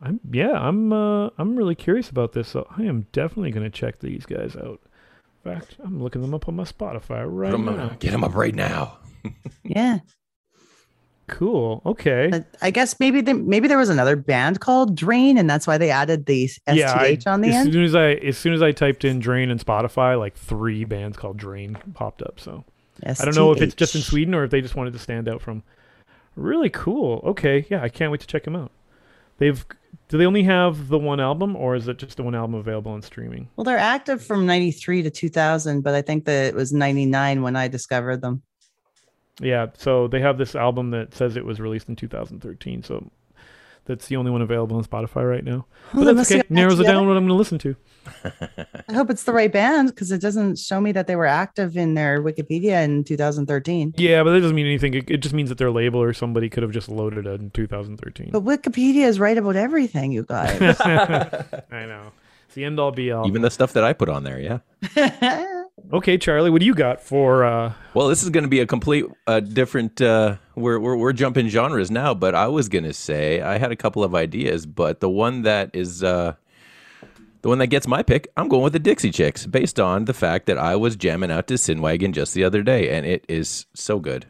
I'm 0.01 0.19
yeah, 0.31 0.51
I'm 0.53 0.91
uh, 0.91 1.29
I'm 1.37 1.55
really 1.55 1.75
curious 1.75 2.09
about 2.09 2.33
this. 2.33 2.49
So 2.49 2.67
I 2.77 2.83
am 2.83 3.07
definitely 3.11 3.51
going 3.51 3.63
to 3.63 3.69
check 3.69 3.99
these 3.99 4.25
guys 4.25 4.55
out. 4.55 4.81
In 5.45 5.53
fact, 5.53 5.75
I'm 5.83 6.01
looking 6.01 6.21
them 6.21 6.33
up 6.33 6.47
on 6.47 6.55
my 6.55 6.63
Spotify 6.63 7.23
right 7.27 7.51
Put 7.51 7.59
'em- 7.59 7.65
now. 7.65 7.95
get 7.99 8.11
them 8.11 8.23
up 8.23 8.35
right 8.35 8.55
now. 8.55 8.97
Yeah. 9.63 9.99
Cool. 11.27 11.81
Okay. 11.85 12.27
But 12.29 12.45
I 12.61 12.69
guess 12.69 12.99
maybe 12.99 13.21
maybe 13.33 13.67
there 13.67 13.77
was 13.77 13.89
another 13.89 14.15
band 14.15 14.59
called 14.59 14.95
Drain, 14.95 15.37
and 15.37 15.49
that's 15.49 15.65
why 15.65 15.77
they 15.77 15.89
added 15.89 16.25
the 16.25 16.47
STH 16.47 16.67
I- 16.67 17.17
on 17.25 17.41
the 17.41 17.49
as 17.49 17.55
end. 17.55 17.73
soon 17.73 17.83
as 17.85 17.95
I 17.95 18.11
as 18.13 18.37
soon 18.37 18.53
as 18.53 18.61
I 18.61 18.71
typed 18.71 19.05
in 19.05 19.19
Drain 19.19 19.49
in 19.49 19.57
Spotify, 19.57 20.19
like 20.19 20.35
three 20.35 20.83
bands 20.83 21.15
called 21.17 21.37
Drain 21.37 21.77
popped 21.93 22.21
up. 22.21 22.39
So 22.39 22.65
I 23.05 23.13
don't 23.25 23.35
know 23.35 23.51
if 23.51 23.61
it's 23.61 23.75
just 23.75 23.95
in 23.95 24.01
Sweden 24.01 24.33
or 24.33 24.43
if 24.43 24.51
they 24.51 24.61
just 24.61 24.75
wanted 24.75 24.93
to 24.93 24.99
stand 24.99 25.27
out 25.29 25.41
from. 25.41 25.63
Really 26.35 26.69
cool. 26.69 27.21
Okay, 27.23 27.65
yeah, 27.69 27.81
I 27.83 27.89
can't 27.89 28.11
wait 28.11 28.21
to 28.21 28.27
check 28.27 28.43
them 28.43 28.55
out. 28.55 28.71
They've 29.37 29.65
do 30.09 30.17
they 30.17 30.25
only 30.25 30.43
have 30.43 30.89
the 30.89 30.97
one 30.97 31.19
album 31.19 31.55
or 31.55 31.75
is 31.75 31.87
it 31.87 31.97
just 31.97 32.17
the 32.17 32.23
one 32.23 32.35
album 32.35 32.55
available 32.55 32.91
on 32.91 33.01
streaming? 33.01 33.49
Well, 33.55 33.63
they're 33.63 33.77
active 33.77 34.23
from 34.23 34.45
'93 34.45 35.03
to 35.03 35.09
2000, 35.09 35.81
but 35.81 35.93
I 35.93 36.01
think 36.01 36.25
that 36.25 36.47
it 36.47 36.55
was 36.55 36.73
'99 36.73 37.41
when 37.41 37.55
I 37.55 37.67
discovered 37.67 38.21
them. 38.21 38.41
Yeah, 39.39 39.67
so 39.77 40.07
they 40.07 40.19
have 40.19 40.37
this 40.37 40.55
album 40.55 40.91
that 40.91 41.13
says 41.13 41.35
it 41.35 41.45
was 41.45 41.59
released 41.59 41.89
in 41.89 41.95
2013. 41.95 42.83
So 42.83 43.09
that's 43.85 44.07
the 44.07 44.15
only 44.15 44.31
one 44.31 44.41
available 44.41 44.77
on 44.77 44.85
Spotify 44.85 45.29
right 45.29 45.43
now. 45.43 45.65
Well, 45.93 46.05
But 46.05 46.05
they 46.05 46.13
that's 46.13 46.31
okay. 46.31 46.43
Narrows 46.49 46.79
it 46.79 46.83
down 46.83 47.07
what 47.07 47.17
I'm 47.17 47.27
going 47.27 47.29
to 47.29 47.33
listen 47.33 47.57
to. 47.59 47.75
I 48.89 48.93
hope 48.93 49.09
it's 49.09 49.23
the 49.23 49.33
right 49.33 49.51
band 49.51 49.89
because 49.89 50.11
it 50.11 50.21
doesn't 50.21 50.57
show 50.57 50.79
me 50.79 50.91
that 50.93 51.07
they 51.07 51.15
were 51.15 51.25
active 51.25 51.75
in 51.75 51.93
their 51.93 52.21
Wikipedia 52.21 52.83
in 52.83 53.03
2013. 53.03 53.95
Yeah, 53.97 54.23
but 54.23 54.31
that 54.31 54.39
doesn't 54.39 54.55
mean 54.55 54.65
anything. 54.67 54.93
It, 54.93 55.09
it 55.09 55.17
just 55.17 55.33
means 55.33 55.49
that 55.49 55.57
their 55.57 55.71
label 55.71 56.01
or 56.01 56.13
somebody 56.13 56.49
could 56.49 56.63
have 56.63 56.71
just 56.71 56.89
loaded 56.89 57.25
it 57.25 57.41
in 57.41 57.49
2013. 57.51 58.29
But 58.31 58.43
Wikipedia 58.43 59.05
is 59.05 59.19
right 59.19 59.37
about 59.37 59.55
everything, 59.55 60.11
you 60.11 60.23
guys. 60.23 60.61
I 60.81 61.85
know. 61.85 62.11
It's 62.45 62.55
the 62.55 62.65
end 62.65 62.79
all 62.79 62.91
be 62.91 63.11
all. 63.11 63.27
Even 63.27 63.41
the 63.41 63.51
stuff 63.51 63.73
that 63.73 63.83
I 63.83 63.93
put 63.93 64.09
on 64.09 64.23
there, 64.23 64.39
yeah. 64.39 65.45
Okay, 65.91 66.17
Charlie, 66.17 66.49
what 66.49 66.59
do 66.59 66.65
you 66.65 66.75
got 66.75 67.01
for 67.01 67.43
uh 67.43 67.73
Well, 67.93 68.07
this 68.07 68.23
is 68.23 68.29
going 68.29 68.43
to 68.43 68.49
be 68.49 68.59
a 68.59 68.65
complete 68.65 69.05
uh, 69.25 69.39
different. 69.39 70.01
Uh, 70.01 70.37
we're, 70.55 70.79
we're 70.79 70.95
we're 70.95 71.13
jumping 71.13 71.47
genres 71.49 71.89
now, 71.89 72.13
but 72.13 72.35
I 72.35 72.47
was 72.47 72.69
going 72.69 72.83
to 72.83 72.93
say 72.93 73.41
I 73.41 73.57
had 73.57 73.71
a 73.71 73.75
couple 73.75 74.03
of 74.03 74.13
ideas, 74.13 74.65
but 74.67 74.99
the 74.99 75.09
one 75.09 75.41
that 75.43 75.71
is 75.73 76.03
uh, 76.03 76.35
the 77.41 77.49
one 77.49 77.57
that 77.57 77.67
gets 77.67 77.87
my 77.87 78.03
pick, 78.03 78.27
I'm 78.37 78.47
going 78.49 78.63
with 78.63 78.73
the 78.73 78.79
Dixie 78.79 79.09
Chicks, 79.11 79.47
based 79.47 79.79
on 79.79 80.05
the 80.05 80.13
fact 80.13 80.45
that 80.45 80.57
I 80.59 80.75
was 80.75 80.95
jamming 80.95 81.31
out 81.31 81.47
to 81.47 81.57
Sin 81.57 81.81
Wagon 81.81 82.13
just 82.13 82.33
the 82.35 82.43
other 82.43 82.61
day, 82.61 82.95
and 82.95 83.05
it 83.05 83.25
is 83.27 83.65
so 83.73 83.99
good. 83.99 84.27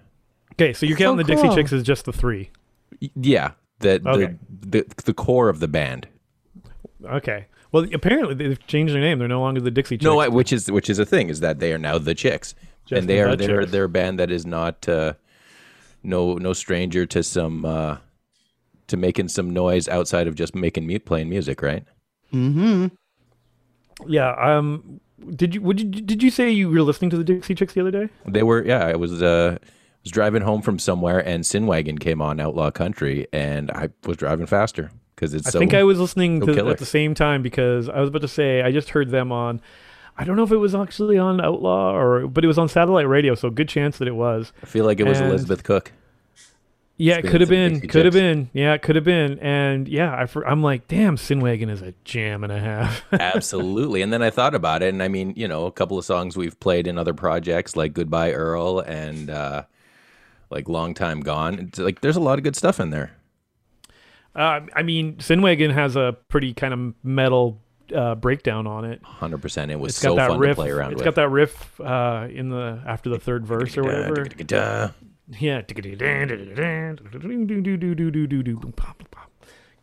Okay, 0.53 0.71
so 0.71 0.85
you're 0.85 0.97
So 0.97 1.03
counting 1.03 1.25
the 1.25 1.35
Dixie. 1.35 1.53
Chicks 1.53 1.73
as 1.73 1.83
just 1.83 2.05
the 2.05 2.13
three. 2.13 2.51
Y- 3.01 3.09
Yeah, 3.15 3.51
the 3.79 4.01
Okay. 4.05 4.35
the, 4.61 4.83
the 4.83 5.03
the 5.05 5.13
core 5.13 5.49
of 5.49 5.59
the 5.59 5.67
band. 5.67 6.07
Okay. 7.05 7.47
Well, 7.73 7.87
apparently 7.91 8.35
they've 8.35 8.67
changed 8.67 8.93
their 8.93 9.01
name. 9.01 9.17
They're 9.17 9.27
no 9.27 9.41
longer 9.41 9.59
the 9.59 9.71
Dixie 9.71 9.97
Chicks. 9.97 10.05
No, 10.05 10.19
I, 10.19 10.27
which 10.27 10.53
is 10.53 10.71
which 10.71 10.91
is 10.91 10.99
a 10.99 11.05
thing 11.05 11.29
is 11.29 11.39
that 11.39 11.59
they 11.59 11.73
are 11.73 11.79
now 11.79 11.97
the 11.97 12.13
Chicks, 12.13 12.53
Just 12.85 12.99
and 12.99 13.09
they 13.09 13.15
the 13.15 13.21
are 13.23 13.35
they're 13.35 13.61
Chicks. 13.61 13.71
they're 13.71 13.83
a 13.85 13.89
band 13.89 14.19
that 14.19 14.29
is 14.29 14.45
not 14.45 14.87
uh, 14.87 15.13
no 16.03 16.35
no 16.35 16.53
stranger 16.53 17.07
to 17.07 17.23
some 17.23 17.65
uh, 17.65 17.97
to 18.87 18.95
making 18.95 19.29
some 19.29 19.49
noise 19.49 19.87
outside 19.87 20.27
of 20.27 20.35
just 20.35 20.53
making 20.53 20.85
mute 20.85 21.03
playing 21.03 21.29
music, 21.29 21.63
right? 21.63 21.83
Mm-hmm. 22.31 22.87
yeah. 24.07 24.35
Um. 24.37 25.01
Did 25.35 25.55
you? 25.55 25.61
Would 25.63 25.81
you? 25.81 25.89
Did 25.89 26.21
you 26.21 26.29
say 26.29 26.51
you 26.51 26.69
were 26.69 26.83
listening 26.83 27.09
to 27.09 27.17
the 27.17 27.23
Dixie 27.23 27.55
Chicks 27.55 27.73
the 27.73 27.81
other 27.81 27.91
day? 27.91 28.09
They 28.27 28.43
were 28.43 28.63
yeah. 28.63 28.85
I 28.85 28.95
was 28.95 29.23
uh, 29.23 29.57
was 30.03 30.11
driving 30.11 30.43
home 30.43 30.61
from 30.61 30.77
somewhere, 30.77 31.27
and 31.27 31.43
Sin 31.43 31.65
Wagon 31.65 31.97
came 31.97 32.21
on 32.21 32.39
Outlaw 32.39 32.69
Country, 32.69 33.25
and 33.33 33.71
I 33.71 33.89
was 34.05 34.17
driving 34.17 34.45
faster 34.45 34.91
because 35.23 35.33
it's 35.33 35.47
I 35.47 35.51
so. 35.51 35.59
think 35.59 35.73
I 35.73 35.83
was 35.83 35.99
listening 35.99 36.41
so 36.41 36.47
to 36.47 36.53
killer. 36.53 36.71
at 36.71 36.77
the 36.79 36.85
same 36.85 37.13
time 37.13 37.41
because 37.41 37.87
I 37.87 37.99
was 37.99 38.09
about 38.09 38.21
to 38.21 38.27
say 38.27 38.61
I 38.61 38.71
just 38.71 38.89
heard 38.89 39.09
them 39.09 39.31
on. 39.31 39.61
I 40.17 40.25
don't 40.25 40.35
know 40.35 40.43
if 40.43 40.51
it 40.51 40.57
was 40.57 40.75
actually 40.75 41.17
on 41.17 41.41
Outlaw 41.41 41.95
or, 41.95 42.27
but 42.27 42.43
it 42.43 42.47
was 42.47 42.57
on 42.59 42.67
satellite 42.69 43.07
radio. 43.07 43.33
So 43.35 43.49
good 43.49 43.69
chance 43.69 43.97
that 43.97 44.07
it 44.07 44.15
was. 44.15 44.51
I 44.61 44.65
feel 44.65 44.85
like 44.85 44.99
it 44.99 45.05
was 45.05 45.19
and- 45.19 45.29
Elizabeth 45.29 45.63
Cook. 45.63 45.91
Yeah, 46.95 47.17
it 47.17 47.25
could 47.25 47.41
have 47.41 47.49
been. 47.49 47.81
Could 47.81 48.05
have 48.05 48.13
been. 48.13 48.51
Yeah, 48.53 48.75
it 48.75 48.83
could 48.83 48.95
have 48.95 49.03
been. 49.03 49.39
And 49.39 49.87
yeah, 49.87 50.13
I, 50.13 50.39
I'm 50.45 50.61
like, 50.61 50.87
damn, 50.87 51.17
Sin 51.17 51.39
Wagon 51.41 51.67
is 51.67 51.81
a 51.81 51.95
jam 52.03 52.43
and 52.43 52.53
a 52.53 52.59
half. 52.59 53.03
Absolutely. 53.11 54.03
And 54.03 54.13
then 54.13 54.21
I 54.21 54.29
thought 54.29 54.53
about 54.53 54.83
it, 54.83 54.89
and 54.89 55.01
I 55.01 55.07
mean, 55.07 55.33
you 55.35 55.47
know, 55.47 55.65
a 55.65 55.71
couple 55.71 55.97
of 55.97 56.05
songs 56.05 56.37
we've 56.37 56.57
played 56.59 56.85
in 56.85 56.99
other 56.99 57.15
projects 57.15 57.75
like 57.75 57.93
Goodbye 57.93 58.33
Earl 58.33 58.79
and 58.81 59.31
uh, 59.31 59.63
like 60.51 60.69
Long 60.69 60.93
Time 60.93 61.21
Gone. 61.21 61.57
It's 61.59 61.79
like 61.79 62.01
there's 62.01 62.15
a 62.15 62.21
lot 62.21 62.37
of 62.37 62.43
good 62.43 62.55
stuff 62.55 62.79
in 62.79 62.91
there. 62.91 63.11
Uh, 64.35 64.61
I 64.75 64.83
mean, 64.83 65.19
Sin 65.19 65.41
Wagon 65.41 65.71
has 65.71 65.95
a 65.95 66.17
pretty 66.29 66.53
kind 66.53 66.73
of 66.73 66.93
metal 67.03 67.61
uh, 67.93 68.15
breakdown 68.15 68.65
on 68.65 68.85
it. 68.85 69.01
100%. 69.03 69.69
It 69.69 69.79
was 69.79 69.91
It's 69.91 69.99
so 69.99 70.15
fun 70.15 70.39
riff. 70.39 70.51
to 70.51 70.55
play 70.55 70.71
around 70.71 70.93
It's 70.93 70.99
with. 70.99 71.07
It's 71.07 71.15
got 71.15 71.21
that 71.21 71.29
riff 71.29 71.79
uh, 71.79 72.27
in 72.31 72.49
the 72.49 72.81
after 72.85 73.09
the 73.09 73.19
third 73.19 73.45
verse 73.45 73.77
or 73.77 73.83
whatever. 73.83 74.25
Yeah. 74.49 74.89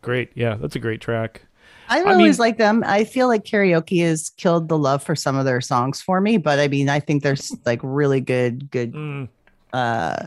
Great. 0.01 0.31
Yeah, 0.35 0.55
that's 0.55 0.75
a 0.75 0.79
great 0.79 0.99
track. 1.01 1.45
I 1.89 1.99
I 1.99 2.13
always 2.13 2.37
mean- 2.37 2.45
like 2.47 2.57
them. 2.57 2.83
I 2.85 3.03
feel 3.03 3.27
like 3.27 3.43
karaoke 3.43 4.01
has 4.03 4.29
killed 4.37 4.67
the 4.69 4.77
love 4.77 5.03
for 5.03 5.15
some 5.15 5.35
of 5.35 5.45
their 5.45 5.61
songs 5.61 6.01
for 6.01 6.21
me, 6.21 6.37
but 6.37 6.59
I 6.59 6.67
mean, 6.67 6.89
I 6.89 6.99
think 6.99 7.21
there's 7.23 7.55
like 7.65 7.79
really 7.83 8.21
good, 8.21 8.71
good, 8.71 8.93
Mm, 8.93 9.27
uh, 9.73 10.25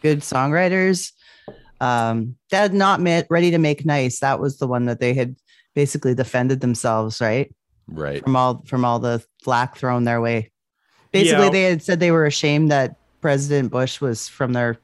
good 0.00 0.20
songwriters. 0.20 1.12
Um, 1.82 2.36
Dead 2.50 2.72
Not 2.72 3.00
Mit, 3.00 3.26
Ready 3.28 3.50
to 3.50 3.58
Make 3.58 3.84
Nice. 3.84 4.20
That 4.20 4.38
was 4.40 4.58
the 4.58 4.66
one 4.68 4.84
that 4.86 5.00
they 5.00 5.14
had 5.14 5.34
basically 5.74 6.14
defended 6.14 6.60
themselves, 6.60 7.20
right? 7.20 7.52
Right. 7.88 8.22
From 8.22 8.36
all 8.36 8.62
from 8.66 8.84
all 8.84 8.98
the 9.00 9.22
flack 9.42 9.76
thrown 9.76 10.04
their 10.04 10.20
way. 10.20 10.50
Basically, 11.12 11.44
Yeah. 11.46 11.50
they 11.50 11.62
had 11.64 11.82
said 11.82 11.98
they 12.00 12.12
were 12.12 12.24
ashamed 12.26 12.70
that 12.70 12.96
President 13.20 13.70
Bush 13.72 14.00
was 14.00 14.28
from 14.28 14.52
their 14.52 14.78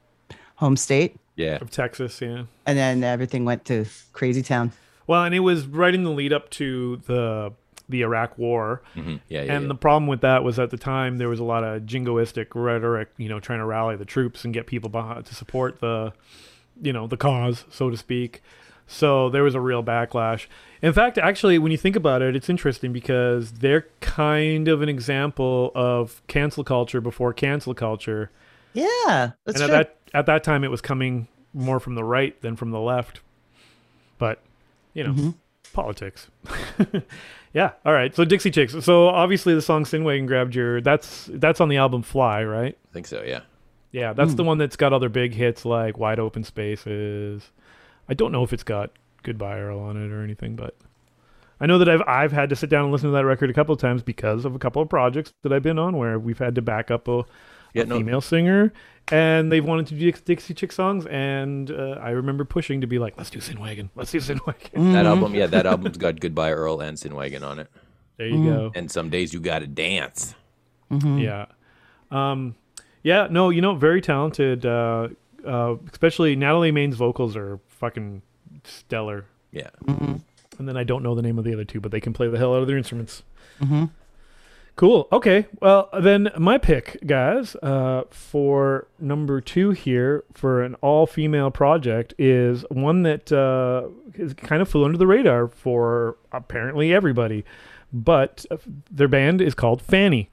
home 0.57 0.77
state, 0.77 1.17
Yeah. 1.37 1.59
of 1.61 1.71
Texas, 1.71 2.21
yeah. 2.21 2.43
and 2.67 2.77
then 2.77 3.05
everything 3.05 3.45
went 3.45 3.65
to 3.67 3.85
crazy 4.13 4.43
town. 4.43 4.73
Well, 5.07 5.25
and 5.25 5.35
it 5.35 5.41
was 5.41 5.67
right 5.67 5.95
in 5.95 6.03
the 6.05 6.11
lead 6.11 6.33
up 6.33 6.51
to 6.51 6.97
the 7.07 7.53
the 7.89 8.03
Iraq 8.03 8.37
War. 8.37 8.83
Mhm. 8.97 9.21
Yeah, 9.29 9.45
yeah. 9.45 9.55
and 9.55 9.63
yeah. 9.63 9.69
the 9.69 9.75
problem 9.75 10.09
with 10.09 10.21
that 10.21 10.45
was 10.45 10.59
at 10.59 10.71
the 10.71 10.77
time 10.77 11.17
there 11.17 11.31
was 11.31 11.41
a 11.41 11.45
lot 11.45 11.65
of 11.65 11.83
jingoistic 11.85 12.49
rhetoric, 12.55 13.09
you 13.17 13.31
know, 13.31 13.41
trying 13.41 13.61
to 13.61 13.65
rally 13.65 13.97
the 13.97 14.05
troops 14.05 14.45
and 14.45 14.53
get 14.53 14.67
people 14.67 14.91
behind 14.91 15.25
to 15.25 15.35
support 15.35 15.81
the, 15.81 16.13
you 16.83 16.93
know, 16.93 17.07
the 17.07 17.17
cause, 17.17 17.65
so 17.71 17.91
to 17.91 17.97
speak. 17.97 18.43
So 18.87 19.29
there 19.29 19.43
was 19.43 19.55
a 19.55 19.61
real 19.61 19.83
backlash. 19.85 20.47
In 20.81 20.93
fact, 20.93 21.19
actually, 21.19 21.59
when 21.59 21.71
you 21.73 21.77
think 21.79 21.95
about 21.97 22.23
it, 22.23 22.35
it's 22.35 22.49
interesting 22.49 22.93
because 22.93 23.53
they're 23.53 23.87
kind 24.01 24.67
of 24.69 24.81
an 24.81 24.89
example 24.89 25.73
of 25.75 26.23
cancel 26.27 26.65
culture 26.65 27.01
before 27.01 27.33
cancel 27.35 27.75
culture. 27.75 28.31
Yeah, 28.73 29.33
that's 29.45 29.61
and 29.61 29.63
at 29.63 29.67
true. 29.67 29.77
that 29.77 29.97
at 30.15 30.27
that 30.27 30.45
time, 30.45 30.65
it 30.65 30.71
was 30.71 30.81
coming 30.81 31.29
more 31.53 31.81
from 31.81 31.97
the 31.97 32.05
right 32.05 32.41
than 32.41 32.57
from 32.57 32.71
the 32.71 32.81
left. 32.81 33.21
But 34.19 34.41
you 34.95 35.05
know, 35.05 35.13
Mhm. 35.13 35.35
politics. 35.73 36.29
yeah. 37.53 37.73
All 37.85 37.93
right. 37.93 38.15
So 38.15 38.25
Dixie 38.25 38.51
Chicks. 38.51 38.75
So 38.85 39.09
obviously 39.09 39.55
the 39.55 39.63
song 39.63 39.85
Sin 39.85 40.05
Wagon 40.05 40.27
grabbed 40.27 40.55
your. 40.55 40.81
That's 40.81 41.29
that's 41.33 41.61
on 41.61 41.69
the 41.69 41.77
album 41.77 42.03
Fly, 42.03 42.45
right? 42.45 42.77
I 42.91 42.93
think 42.93 43.07
so. 43.07 43.23
Yeah. 43.23 43.41
Yeah. 43.93 44.13
That's 44.13 44.33
Hmm. 44.33 44.37
the 44.37 44.45
one 44.45 44.59
that's 44.59 44.77
got 44.77 44.93
other 44.93 45.09
big 45.09 45.35
hits 45.35 45.65
like 45.65 45.99
Wide 45.99 46.19
Open 46.19 46.45
Spaces. 46.45 47.51
I 48.09 48.15
don't 48.15 48.33
know 48.33 48.43
if 48.43 48.53
it's 48.53 48.63
got 48.65 48.91
Goodbye 49.23 49.59
Earl 49.61 49.79
on 49.81 49.97
it 49.97 50.13
or 50.13 50.23
anything, 50.23 50.57
but 50.57 50.75
I 51.61 51.67
know 51.67 51.79
that 51.79 51.89
I've 51.89 52.03
I've 52.07 52.33
had 52.33 52.49
to 52.51 52.57
sit 52.57 52.71
down 52.71 52.85
and 52.85 52.93
listen 52.93 53.09
to 53.11 53.13
that 53.17 53.25
record 53.25 53.51
a 53.51 53.55
couple 53.55 53.75
of 53.75 53.81
times 53.81 54.03
because 54.03 54.45
of 54.45 54.55
a 54.55 54.59
couple 54.59 54.81
of 54.83 54.89
projects 54.89 55.33
that 55.43 55.53
I've 55.53 55.63
been 55.63 55.79
on 55.79 55.97
where 55.97 56.19
we've 56.19 56.39
had 56.39 56.55
to 56.55 56.63
back 56.63 56.91
up 56.91 57.09
a, 57.09 57.25
Yeah. 57.75 57.83
a 57.83 57.87
No. 57.87 57.99
female 57.99 58.21
singer 58.21 58.73
and 59.11 59.51
they've 59.51 59.65
wanted 59.65 59.87
to 59.89 59.95
do 59.95 60.13
Dixie 60.13 60.55
Chick 60.55 60.71
songs 60.71 61.07
and 61.07 61.71
uh, 61.71 61.99
I 62.01 62.11
remember 62.11 62.45
pushing 62.45 62.81
to 62.83 62.87
be 62.87 62.99
like, 62.99 63.17
let's 63.19 63.31
do 63.31 63.41
Sin 63.41 63.57
Sinwagon, 63.57 63.89
let's 63.97 64.13
do 64.13 64.21
Sin 64.21 64.39
Wagon. 64.47 64.93
That 64.93 65.05
Mhm. 65.05 65.09
album. 65.09 65.35
Yeah. 65.35 65.47
That 65.47 65.67
album's 65.67 65.97
got 65.99 66.21
Goodbye 66.21 66.53
Earl 66.53 66.81
and 66.81 66.99
Sin 66.99 67.15
Wagon 67.15 67.43
on 67.43 67.59
it. 67.59 67.69
There 68.19 68.27
you 68.29 68.37
Mm. 68.37 68.45
go. 68.45 68.73
And 68.75 68.91
some 68.91 69.11
days 69.11 69.33
you 69.35 69.41
gotta 69.41 69.67
dance. 69.67 70.35
Mhm. 70.91 71.21
Yeah. 71.23 71.47
Um, 72.11 72.55
yeah, 73.09 73.27
no, 73.31 73.49
you 73.51 73.61
know, 73.63 73.75
very 73.75 74.01
talented. 74.03 74.67
Uh, 74.67 75.09
uh, 75.47 75.77
especially 75.91 76.37
Natalie 76.37 76.73
Maines' 76.73 76.95
vocals 76.95 77.37
are 77.37 77.59
fucking 77.69 78.21
stellar. 78.65 79.25
Yeah. 79.51 79.71
Mhm. 79.87 80.21
And 80.59 80.69
then 80.69 80.77
I 80.77 80.85
don't 80.85 81.03
know 81.03 81.15
the 81.15 81.23
name 81.23 81.39
of 81.39 81.45
the 81.45 81.55
other 81.55 81.65
two, 81.65 81.81
but 81.81 81.91
they 81.91 82.01
can 82.01 82.13
play 82.13 82.29
the 82.29 82.37
hell 82.39 82.55
out 82.55 82.61
of 82.61 82.67
their 82.67 82.77
instruments. 82.77 83.23
Mhm. 83.61 83.91
Cool. 84.77 85.09
Okay. 85.11 85.47
Well, 85.61 85.89
then 85.99 86.31
my 86.39 86.59
pick, 86.59 86.99
guys, 87.07 87.57
uh, 87.63 88.03
for 88.11 88.87
number 89.01 89.41
two 89.41 89.71
here 89.71 90.23
for 90.35 90.63
an 90.63 90.75
all-female 90.83 91.51
project 91.51 92.15
is 92.19 92.65
one 92.71 93.03
that 93.05 93.33
uh, 93.33 93.89
is 94.15 94.35
kind 94.35 94.61
of 94.63 94.69
flew 94.69 94.85
under 94.85 94.99
the 94.99 95.07
radar 95.07 95.49
for 95.49 96.17
apparently 96.33 96.93
everybody, 96.93 97.45
but 97.93 98.45
uh, 98.51 98.57
their 98.91 99.09
band 99.09 99.41
is 99.41 99.55
called 99.55 99.81
Fanny. 99.83 100.29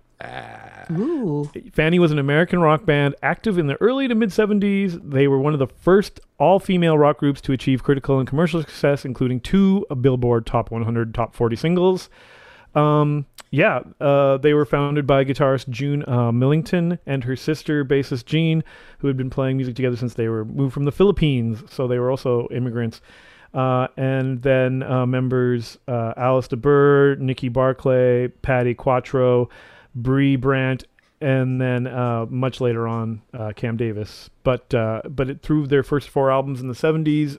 Ooh. 0.91 1.49
Fanny 1.73 1.99
was 1.99 2.11
an 2.11 2.19
American 2.19 2.59
rock 2.59 2.85
band 2.85 3.15
active 3.23 3.57
in 3.57 3.67
the 3.67 3.75
early 3.81 4.07
to 4.07 4.15
mid 4.15 4.29
70s. 4.29 4.99
They 5.09 5.27
were 5.27 5.39
one 5.39 5.53
of 5.53 5.59
the 5.59 5.67
first 5.67 6.19
all 6.37 6.59
female 6.59 6.97
rock 6.97 7.17
groups 7.19 7.41
to 7.41 7.53
achieve 7.53 7.83
critical 7.83 8.19
and 8.19 8.27
commercial 8.27 8.61
success, 8.61 9.05
including 9.05 9.39
two 9.39 9.85
Billboard 10.01 10.45
Top 10.45 10.71
100, 10.71 11.13
Top 11.13 11.35
40 11.35 11.55
singles. 11.55 12.09
Um, 12.73 13.25
yeah, 13.51 13.83
uh, 14.01 14.37
they 14.37 14.53
were 14.53 14.65
founded 14.65 15.07
by 15.07 15.23
guitarist 15.23 15.69
June 15.69 16.03
uh, 16.09 16.31
Millington 16.31 16.99
and 17.05 17.23
her 17.23 17.35
sister, 17.35 17.85
bassist 17.85 18.25
Jean, 18.25 18.63
who 18.99 19.07
had 19.07 19.15
been 19.15 19.29
playing 19.29 19.55
music 19.57 19.75
together 19.75 19.95
since 19.95 20.13
they 20.13 20.27
were 20.27 20.43
moved 20.43 20.73
from 20.73 20.83
the 20.83 20.91
Philippines. 20.91 21.63
So 21.69 21.87
they 21.87 21.99
were 21.99 22.11
also 22.11 22.47
immigrants. 22.51 23.01
Uh, 23.53 23.87
and 23.95 24.41
then 24.41 24.83
uh, 24.83 25.05
members 25.05 25.77
uh, 25.87 26.13
Alice 26.17 26.49
de 26.49 26.57
Buhr, 26.57 27.15
Nikki 27.17 27.47
Barclay, 27.47 28.27
Patti 28.27 28.73
Quatro, 28.73 29.49
Bree 29.95 30.35
Brandt, 30.35 30.85
and 31.21 31.59
then 31.59 31.87
uh, 31.87 32.25
much 32.29 32.59
later 32.59 32.87
on 32.87 33.21
uh, 33.33 33.53
Cam 33.55 33.77
Davis. 33.77 34.29
But 34.43 34.73
uh, 34.73 35.01
but 35.09 35.29
it, 35.29 35.41
through 35.41 35.67
their 35.67 35.83
first 35.83 36.09
four 36.09 36.29
albums 36.29 36.61
in 36.61 36.67
the 36.67 36.73
'70s, 36.73 37.37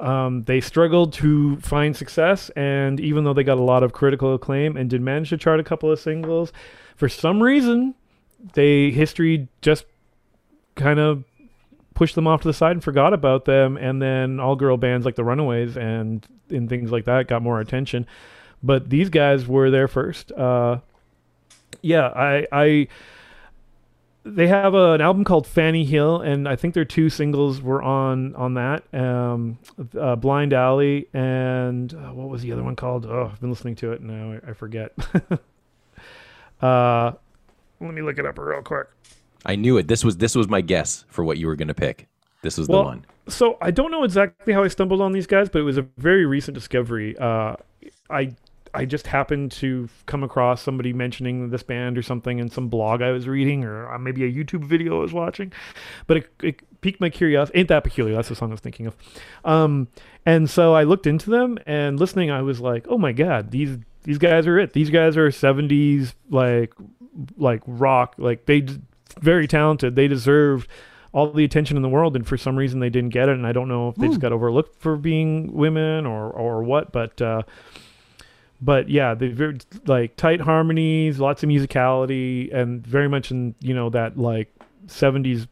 um, 0.00 0.44
they 0.44 0.60
struggled 0.60 1.12
to 1.14 1.56
find 1.58 1.96
success, 1.96 2.50
and 2.50 2.98
even 2.98 3.24
though 3.24 3.34
they 3.34 3.44
got 3.44 3.58
a 3.58 3.62
lot 3.62 3.82
of 3.82 3.92
critical 3.92 4.34
acclaim 4.34 4.76
and 4.76 4.90
did 4.90 5.02
manage 5.02 5.30
to 5.30 5.36
chart 5.36 5.60
a 5.60 5.64
couple 5.64 5.90
of 5.90 6.00
singles, 6.00 6.52
for 6.96 7.08
some 7.08 7.42
reason, 7.42 7.94
they 8.54 8.90
history 8.90 9.48
just 9.62 9.84
kind 10.74 10.98
of 10.98 11.24
pushed 11.94 12.16
them 12.16 12.26
off 12.26 12.42
to 12.42 12.48
the 12.48 12.54
side 12.54 12.72
and 12.72 12.82
forgot 12.82 13.14
about 13.14 13.44
them. 13.44 13.76
And 13.76 14.02
then 14.02 14.40
all 14.40 14.56
girl 14.56 14.76
bands 14.76 15.06
like 15.06 15.14
the 15.14 15.24
Runaways 15.24 15.76
and 15.76 16.26
and 16.50 16.68
things 16.68 16.90
like 16.90 17.04
that 17.04 17.28
got 17.28 17.42
more 17.42 17.60
attention. 17.60 18.06
But 18.62 18.90
these 18.90 19.10
guys 19.10 19.46
were 19.46 19.70
there 19.70 19.88
first. 19.88 20.32
Uh, 20.32 20.78
yeah, 21.84 22.06
I 22.08 22.46
I 22.50 22.88
they 24.24 24.46
have 24.46 24.74
a, 24.74 24.92
an 24.92 25.00
album 25.02 25.22
called 25.22 25.46
Fanny 25.46 25.84
Hill, 25.84 26.20
and 26.22 26.48
I 26.48 26.56
think 26.56 26.72
their 26.72 26.86
two 26.86 27.10
singles 27.10 27.60
were 27.60 27.82
on 27.82 28.34
on 28.36 28.54
that. 28.54 28.82
Um, 28.94 29.58
uh, 29.98 30.16
Blind 30.16 30.54
Alley 30.54 31.08
and 31.12 31.92
uh, 31.92 32.12
what 32.12 32.28
was 32.28 32.42
the 32.42 32.52
other 32.52 32.62
one 32.62 32.74
called? 32.74 33.04
Oh, 33.04 33.30
I've 33.32 33.40
been 33.40 33.50
listening 33.50 33.76
to 33.76 33.92
it 33.92 34.00
now. 34.00 34.32
I, 34.32 34.50
I 34.50 34.52
forget. 34.54 34.92
uh, 36.62 37.12
let 37.80 37.94
me 37.94 38.00
look 38.00 38.18
it 38.18 38.24
up 38.24 38.38
real 38.38 38.62
quick. 38.62 38.86
I 39.44 39.56
knew 39.56 39.76
it. 39.76 39.86
This 39.86 40.02
was 40.02 40.16
this 40.16 40.34
was 40.34 40.48
my 40.48 40.62
guess 40.62 41.04
for 41.08 41.22
what 41.22 41.36
you 41.36 41.46
were 41.46 41.56
gonna 41.56 41.74
pick. 41.74 42.08
This 42.40 42.56
was 42.56 42.66
Well, 42.66 42.80
the 42.80 42.84
one. 42.86 43.06
So 43.28 43.58
I 43.60 43.70
don't 43.70 43.90
know 43.90 44.04
exactly 44.04 44.54
how 44.54 44.64
I 44.64 44.68
stumbled 44.68 45.02
on 45.02 45.12
these 45.12 45.26
guys, 45.26 45.50
but 45.50 45.58
it 45.58 45.64
was 45.64 45.76
a 45.76 45.86
very 45.98 46.24
recent 46.24 46.54
discovery. 46.54 47.16
Uh, 47.18 47.56
I 48.08 48.34
I 48.74 48.84
just 48.84 49.06
happened 49.06 49.52
to 49.52 49.88
come 50.06 50.22
across 50.22 50.60
somebody 50.60 50.92
mentioning 50.92 51.50
this 51.50 51.62
band 51.62 51.96
or 51.96 52.02
something 52.02 52.38
in 52.38 52.50
some 52.50 52.68
blog 52.68 53.02
I 53.02 53.12
was 53.12 53.28
reading, 53.28 53.64
or 53.64 53.92
uh, 53.92 53.98
maybe 53.98 54.24
a 54.24 54.32
YouTube 54.32 54.64
video 54.64 54.98
I 54.98 55.02
was 55.02 55.12
watching. 55.12 55.52
But 56.06 56.18
it, 56.18 56.34
it 56.42 56.80
piqued 56.80 57.00
my 57.00 57.10
curiosity. 57.10 57.58
Ain't 57.58 57.68
that 57.68 57.84
peculiar? 57.84 58.14
That's 58.16 58.28
the 58.28 58.34
song 58.34 58.50
I 58.50 58.54
was 58.54 58.60
thinking 58.60 58.86
of. 58.86 58.96
Um, 59.44 59.88
and 60.26 60.50
so 60.50 60.74
I 60.74 60.82
looked 60.82 61.06
into 61.06 61.30
them, 61.30 61.58
and 61.66 61.98
listening, 61.98 62.30
I 62.30 62.42
was 62.42 62.60
like, 62.60 62.86
oh 62.88 62.98
my 62.98 63.12
god, 63.12 63.50
these 63.50 63.78
these 64.02 64.18
guys 64.18 64.46
are 64.46 64.58
it. 64.58 64.72
These 64.72 64.90
guys 64.90 65.16
are 65.16 65.28
'70s 65.28 66.14
like 66.28 66.74
like 67.36 67.62
rock. 67.66 68.14
Like 68.18 68.46
they 68.46 68.66
very 69.20 69.46
talented. 69.46 69.94
They 69.94 70.08
deserved 70.08 70.68
all 71.12 71.30
the 71.30 71.44
attention 71.44 71.76
in 71.76 71.82
the 71.82 71.88
world, 71.88 72.16
and 72.16 72.26
for 72.26 72.36
some 72.36 72.56
reason 72.56 72.80
they 72.80 72.90
didn't 72.90 73.10
get 73.10 73.28
it. 73.28 73.36
And 73.36 73.46
I 73.46 73.52
don't 73.52 73.68
know 73.68 73.90
if 73.90 73.94
they 73.94 74.08
just 74.08 74.20
got 74.20 74.32
overlooked 74.32 74.80
for 74.80 74.96
being 74.96 75.52
women 75.52 76.06
or 76.06 76.30
or 76.30 76.62
what, 76.64 76.92
but. 76.92 77.22
Uh, 77.22 77.42
but 78.64 78.88
yeah, 78.88 79.12
they 79.12 79.28
very 79.28 79.58
like 79.86 80.16
tight 80.16 80.40
harmonies, 80.40 81.18
lots 81.18 81.42
of 81.42 81.50
musicality, 81.50 82.52
and 82.54 82.84
very 82.86 83.08
much 83.08 83.30
in 83.30 83.54
you 83.60 83.74
know 83.74 83.90
that 83.90 84.16
like 84.16 84.54
'70s 84.86 85.46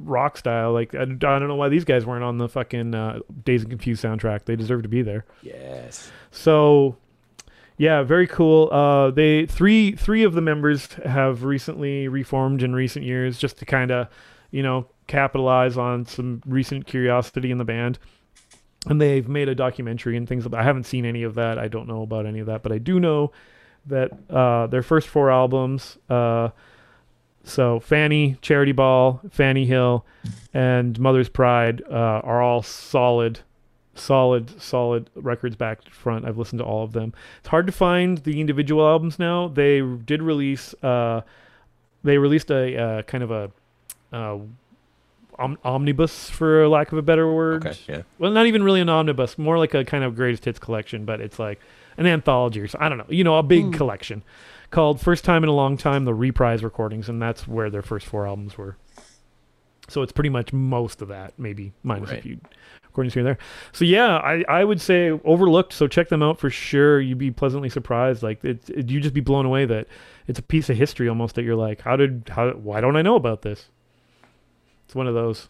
rock 0.00 0.36
style. 0.36 0.72
Like 0.72 0.96
I, 0.96 1.02
I 1.02 1.04
don't 1.04 1.46
know 1.46 1.54
why 1.54 1.68
these 1.68 1.84
guys 1.84 2.04
weren't 2.04 2.24
on 2.24 2.38
the 2.38 2.48
fucking 2.48 2.92
uh, 2.92 3.20
Dazed 3.44 3.64
and 3.64 3.70
Confused 3.70 4.02
soundtrack. 4.02 4.46
They 4.46 4.56
deserve 4.56 4.82
to 4.82 4.88
be 4.88 5.02
there. 5.02 5.24
Yes. 5.42 6.10
So, 6.32 6.96
yeah, 7.76 8.02
very 8.02 8.26
cool. 8.26 8.68
Uh, 8.72 9.12
they 9.12 9.46
three 9.46 9.92
three 9.92 10.24
of 10.24 10.32
the 10.32 10.40
members 10.40 10.92
have 11.04 11.44
recently 11.44 12.08
reformed 12.08 12.64
in 12.64 12.74
recent 12.74 13.04
years, 13.04 13.38
just 13.38 13.58
to 13.58 13.64
kind 13.64 13.92
of, 13.92 14.08
you 14.50 14.64
know, 14.64 14.86
capitalize 15.06 15.76
on 15.78 16.04
some 16.04 16.42
recent 16.46 16.88
curiosity 16.88 17.52
in 17.52 17.58
the 17.58 17.64
band. 17.64 18.00
And 18.86 19.00
they've 19.00 19.28
made 19.28 19.48
a 19.48 19.54
documentary 19.54 20.16
and 20.16 20.28
things. 20.28 20.46
I 20.52 20.62
haven't 20.62 20.84
seen 20.84 21.04
any 21.04 21.22
of 21.22 21.34
that. 21.36 21.58
I 21.58 21.68
don't 21.68 21.88
know 21.88 22.02
about 22.02 22.26
any 22.26 22.40
of 22.40 22.46
that, 22.46 22.62
but 22.62 22.70
I 22.70 22.78
do 22.78 23.00
know 23.00 23.32
that 23.86 24.12
uh, 24.30 24.66
their 24.66 24.82
first 24.82 25.08
four 25.08 25.30
albums. 25.30 25.96
Uh, 26.08 26.50
so 27.44 27.80
Fanny, 27.80 28.36
Charity 28.40 28.72
Ball, 28.72 29.20
Fanny 29.30 29.66
Hill, 29.66 30.04
and 30.52 30.98
Mother's 30.98 31.28
Pride 31.28 31.82
uh, 31.90 32.20
are 32.24 32.42
all 32.42 32.62
solid 32.62 33.40
solid 33.96 34.60
solid 34.60 35.08
records 35.14 35.54
back 35.54 35.88
front 35.88 36.24
i've 36.24 36.36
listened 36.36 36.58
to 36.58 36.64
all 36.64 36.82
of 36.82 36.92
them 36.92 37.12
it's 37.38 37.48
hard 37.48 37.64
to 37.64 37.72
find 37.72 38.18
the 38.18 38.40
individual 38.40 38.84
albums 38.84 39.20
now 39.20 39.46
they 39.46 39.80
did 39.80 40.20
release 40.20 40.74
uh 40.82 41.20
they 42.02 42.18
released 42.18 42.50
a 42.50 42.76
uh, 42.76 43.02
kind 43.02 43.22
of 43.22 43.30
a 43.30 43.50
uh 44.12 44.36
om- 45.38 45.58
omnibus 45.64 46.30
for 46.30 46.66
lack 46.68 46.92
of 46.92 46.98
a 46.98 47.02
better 47.02 47.30
word 47.32 47.66
Okay. 47.66 47.78
Yeah. 47.88 48.02
well 48.18 48.30
not 48.30 48.46
even 48.46 48.62
really 48.62 48.80
an 48.80 48.88
omnibus 48.88 49.36
more 49.38 49.58
like 49.58 49.74
a 49.74 49.84
kind 49.84 50.04
of 50.04 50.14
greatest 50.16 50.44
hits 50.44 50.58
collection 50.58 51.04
but 51.04 51.20
it's 51.20 51.38
like 51.38 51.60
an 51.96 52.06
anthology 52.06 52.60
or 52.60 52.68
so 52.68 52.78
i 52.80 52.88
don't 52.88 52.98
know 52.98 53.06
you 53.08 53.24
know 53.24 53.36
a 53.38 53.42
big 53.42 53.64
Hmm. 53.64 53.70
collection 53.72 54.22
called 54.70 55.00
first 55.00 55.24
time 55.24 55.42
in 55.44 55.48
a 55.48 55.54
long 55.54 55.76
time 55.76 56.04
the 56.04 56.14
reprise 56.14 56.62
recordings 56.64 57.08
and 57.08 57.20
that's 57.22 57.46
where 57.46 57.70
their 57.70 57.82
first 57.82 58.06
four 58.06 58.26
albums 58.26 58.58
were 58.58 58.76
so 59.88 60.02
it's 60.02 60.12
pretty 60.12 60.30
much 60.30 60.52
most 60.52 61.02
of 61.02 61.08
that 61.08 61.34
maybe 61.38 61.72
minus 61.82 62.10
a 62.10 62.14
Right. 62.14 62.22
few 62.22 62.40
recordings 62.84 63.14
here 63.14 63.20
and 63.20 63.28
there 63.28 63.38
so 63.72 63.84
yeah 63.84 64.16
i 64.18 64.44
i 64.48 64.64
would 64.64 64.80
say 64.80 65.10
overlooked 65.24 65.72
so 65.72 65.86
check 65.86 66.08
them 66.08 66.22
out 66.22 66.38
for 66.38 66.48
sure 66.50 67.00
you'd 67.00 67.18
be 67.18 67.30
pleasantly 67.30 67.68
surprised 67.68 68.22
like 68.22 68.42
it, 68.44 68.68
it 68.70 68.88
you 68.88 69.00
just 69.00 69.14
be 69.14 69.20
blown 69.20 69.44
away 69.46 69.64
that 69.66 69.86
it's 70.26 70.38
a 70.38 70.42
piece 70.42 70.70
of 70.70 70.76
history 70.76 71.08
almost 71.08 71.34
that 71.34 71.42
you're 71.42 71.54
like 71.56 71.80
how 71.82 71.96
did 71.96 72.30
how 72.30 72.50
why 72.52 72.80
don't 72.80 72.96
i 72.96 73.02
know 73.02 73.16
about 73.16 73.42
this 73.42 73.68
it's 74.94 74.96
one 74.96 75.08
of 75.08 75.14
those 75.14 75.48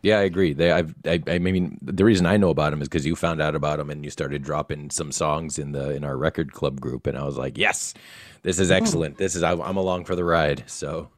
Yeah, 0.00 0.20
I 0.20 0.22
agree. 0.22 0.54
They, 0.54 0.70
I've, 0.72 0.94
I, 1.04 1.20
I 1.26 1.38
mean, 1.38 1.76
the 1.82 2.04
reason 2.04 2.24
I 2.24 2.36
know 2.38 2.48
about 2.48 2.72
him 2.72 2.80
is 2.80 2.88
because 2.88 3.04
you 3.04 3.14
found 3.14 3.42
out 3.42 3.54
about 3.54 3.78
him 3.78 3.90
and 3.90 4.04
you 4.04 4.10
started 4.10 4.42
dropping 4.42 4.90
some 4.90 5.12
songs 5.12 5.58
in 5.58 5.72
the 5.72 5.90
in 5.90 6.02
our 6.04 6.16
record 6.16 6.52
club 6.52 6.80
group, 6.80 7.06
and 7.06 7.18
I 7.18 7.24
was 7.24 7.36
like, 7.36 7.58
yes, 7.58 7.92
this 8.42 8.58
is 8.58 8.70
oh. 8.70 8.76
excellent. 8.76 9.18
This 9.18 9.34
is 9.34 9.42
I'm 9.42 9.76
along 9.76 10.04
for 10.06 10.14
the 10.14 10.24
ride. 10.24 10.62
So 10.66 11.10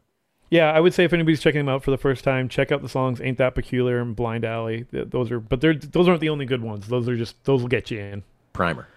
Yeah, 0.51 0.73
I 0.73 0.81
would 0.81 0.93
say 0.95 1.05
if 1.05 1.13
anybody's 1.13 1.41
checking 1.41 1.61
them 1.61 1.69
out 1.69 1.85
for 1.85 1.93
the 1.93 1.99
first 1.99 2.25
time, 2.25 2.49
check 2.49 2.73
out 2.73 2.83
the 2.83 2.89
songs 2.89 3.21
"Ain't 3.21 3.39
That 3.39 3.55
Peculiar" 3.55 4.01
and 4.01 4.17
"Blind 4.17 4.45
Alley." 4.45 4.87
Those 4.91 5.31
are, 5.31 5.39
but 5.39 5.61
they're 5.61 5.75
those 5.75 6.09
aren't 6.09 6.21
the 6.21 6.31
only 6.31 6.47
good 6.47 6.63
ones. 6.63 6.89
Those 6.89 7.07
are 7.09 7.17
just 7.17 7.37
those 7.45 7.61
will 7.61 7.69
get 7.69 7.91
you 7.93 8.01
in. 8.01 8.25
primer. 8.55 8.89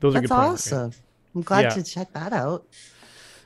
Those 0.00 0.14
are 0.14 0.20
That's 0.20 0.30
good. 0.30 0.34
primer, 0.34 0.46
yeah. 0.46 0.52
awesome. 0.52 0.92
I'm 1.34 1.42
glad 1.42 1.62
Yeah. 1.62 1.70
to 1.70 1.82
check 1.82 2.12
that 2.12 2.32
out. 2.32 2.66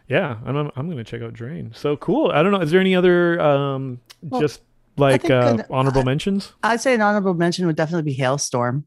Yeah, 0.09 0.39
and 0.45 0.59
I'm 0.59 0.71
I'm 0.75 0.87
going 0.87 0.99
to 0.99 1.05
check 1.05 1.23
out 1.23 1.35
Drain. 1.35 1.73
So 1.75 1.97
cool. 1.97 2.31
I 2.31 2.43
don't 2.43 2.53
know. 2.53 2.61
Is 2.61 2.71
there 2.71 2.81
any 2.81 2.97
other 2.97 3.41
um 3.41 4.01
Well, 4.23 4.41
just 4.41 4.63
like 4.97 5.23
think 5.23 5.33
uh, 5.33 5.57
an- 5.59 5.65
honorable 5.71 6.03
mentions? 6.03 6.53
I'd 6.63 6.81
say 6.81 6.95
an 6.95 7.03
honorable 7.03 7.35
mention 7.35 7.67
would 7.67 7.77
definitely 7.77 8.11
be 8.11 8.19
Halestorm. 8.19 8.85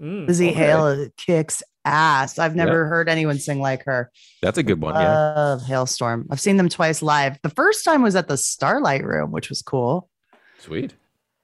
Mm, 0.00 0.26
Lizzie 0.26 0.50
okay. 0.50 0.58
Hale 0.58 1.08
kicks 1.16 1.62
ass. 1.84 2.38
I've 2.38 2.56
never 2.56 2.86
heard 2.86 3.08
anyone 3.08 3.38
sing 3.38 3.60
like 3.60 3.84
her. 3.84 4.10
That's 4.40 4.58
a 4.58 4.62
good 4.62 4.80
one. 4.80 4.94
Yeah. 4.94 5.12
Love 5.12 5.62
Halestorm. 5.62 6.26
I've 6.30 6.40
seen 6.40 6.56
them 6.56 6.68
twice 6.68 7.02
live. 7.02 7.38
The 7.42 7.50
first 7.50 7.84
time 7.84 8.02
was 8.02 8.16
at 8.16 8.28
the 8.28 8.36
Starlight 8.36 9.04
Room, 9.04 9.30
which 9.32 9.48
was 9.48 9.62
cool. 9.62 10.08
Sweet. 10.58 10.94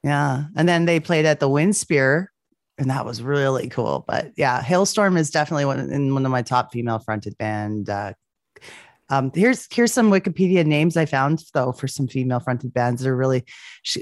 Yeah. 0.02 0.44
And 0.56 0.68
then 0.68 0.84
they 0.84 1.00
played 1.00 1.24
at 1.24 1.40
the 1.40 1.48
Winspear, 1.48 2.28
and 2.78 2.90
that 2.90 3.04
was 3.04 3.22
really 3.22 3.68
cool. 3.68 4.04
But 4.06 4.32
yeah, 4.36 4.62
Halestorm 4.62 5.18
is 5.18 5.30
definitely 5.30 5.64
one 5.64 5.90
in 5.90 6.14
one 6.14 6.24
of 6.24 6.32
my 6.32 6.42
top 6.42 6.72
female 6.72 7.00
fronted 7.00 7.36
band. 7.38 7.90
Uh, 7.90 8.12
um, 9.10 9.30
here's 9.34 9.66
here's 9.72 9.92
some 9.92 10.10
Wikipedia 10.10 10.64
names 10.66 10.96
I 10.96 11.06
found 11.06 11.42
though 11.54 11.72
for 11.72 11.88
some 11.88 12.06
female 12.08 12.40
fronted 12.40 12.72
bands 12.74 13.02
that 13.02 13.08
are 13.10 13.16
really 13.16 13.44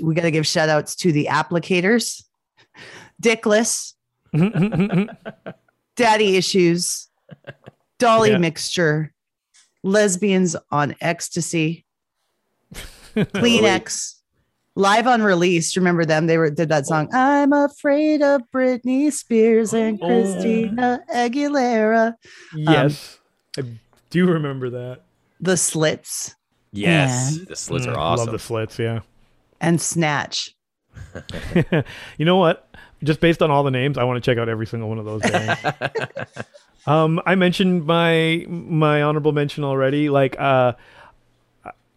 we 0.03 0.15
got 0.15 0.23
to 0.23 0.31
give 0.31 0.47
shout 0.47 0.69
outs 0.69 0.97
to 0.97 1.13
the 1.13 1.29
Applicators, 1.31 2.23
Dickless, 3.23 3.93
Daddy 5.97 6.37
Issues, 6.37 7.09
Dolly 7.99 8.31
Yeah. 8.33 8.39
Mixture, 8.39 9.13
Lesbians 9.83 10.57
on 10.71 10.95
Ecstasy, 11.01 11.85
Kleenex, 13.17 14.15
live 14.75 15.07
on 15.07 15.23
release. 15.23 15.77
Remember 15.77 16.05
them? 16.05 16.27
They 16.27 16.37
were 16.39 16.51
did 16.51 16.69
that 16.69 16.87
song. 16.87 17.09
I'm 17.15 17.53
afraid 17.53 18.23
of 18.23 18.43
Britney 18.55 19.13
Spears 19.13 19.73
and 19.73 19.99
Oh. 20.03 20.07
Christina 20.07 21.01
Aguilera. 21.15 22.15
yes, 22.55 23.19
I 23.57 23.63
do 24.11 24.19
you 24.19 24.27
remember 24.27 24.71
that. 24.71 25.01
The 25.41 25.57
Slits 25.57 26.35
Yes. 26.73 27.37
Yeah. 27.39 27.45
The 27.49 27.57
slits 27.57 27.87
Mm, 27.87 27.95
are 27.95 27.99
awesome. 27.99 28.27
Love 28.27 28.33
the 28.33 28.39
slits. 28.39 28.79
Yeah. 28.79 29.01
and 29.61 29.81
Snatch. 29.81 30.55
you 32.19 32.25
know 32.25 32.37
what? 32.37 32.69
Just 33.05 33.21
based 33.21 33.43
on 33.43 33.51
all 33.51 33.63
the 33.63 33.71
names, 33.71 33.99
I 33.99 34.05
want 34.05 34.23
to 34.23 34.31
check 34.31 34.39
out 34.39 34.49
every 34.49 34.67
single 34.67 34.89
one 34.89 34.99
of 34.99 35.05
those 35.05 35.21
bands. 35.31 35.61
um, 36.87 37.21
I 37.27 37.35
mentioned 37.35 37.85
my 37.87 38.45
my 38.49 39.03
honorable 39.03 39.33
mention 39.33 39.65
already. 39.65 40.09
Like, 40.09 40.39
uh, 40.41 40.73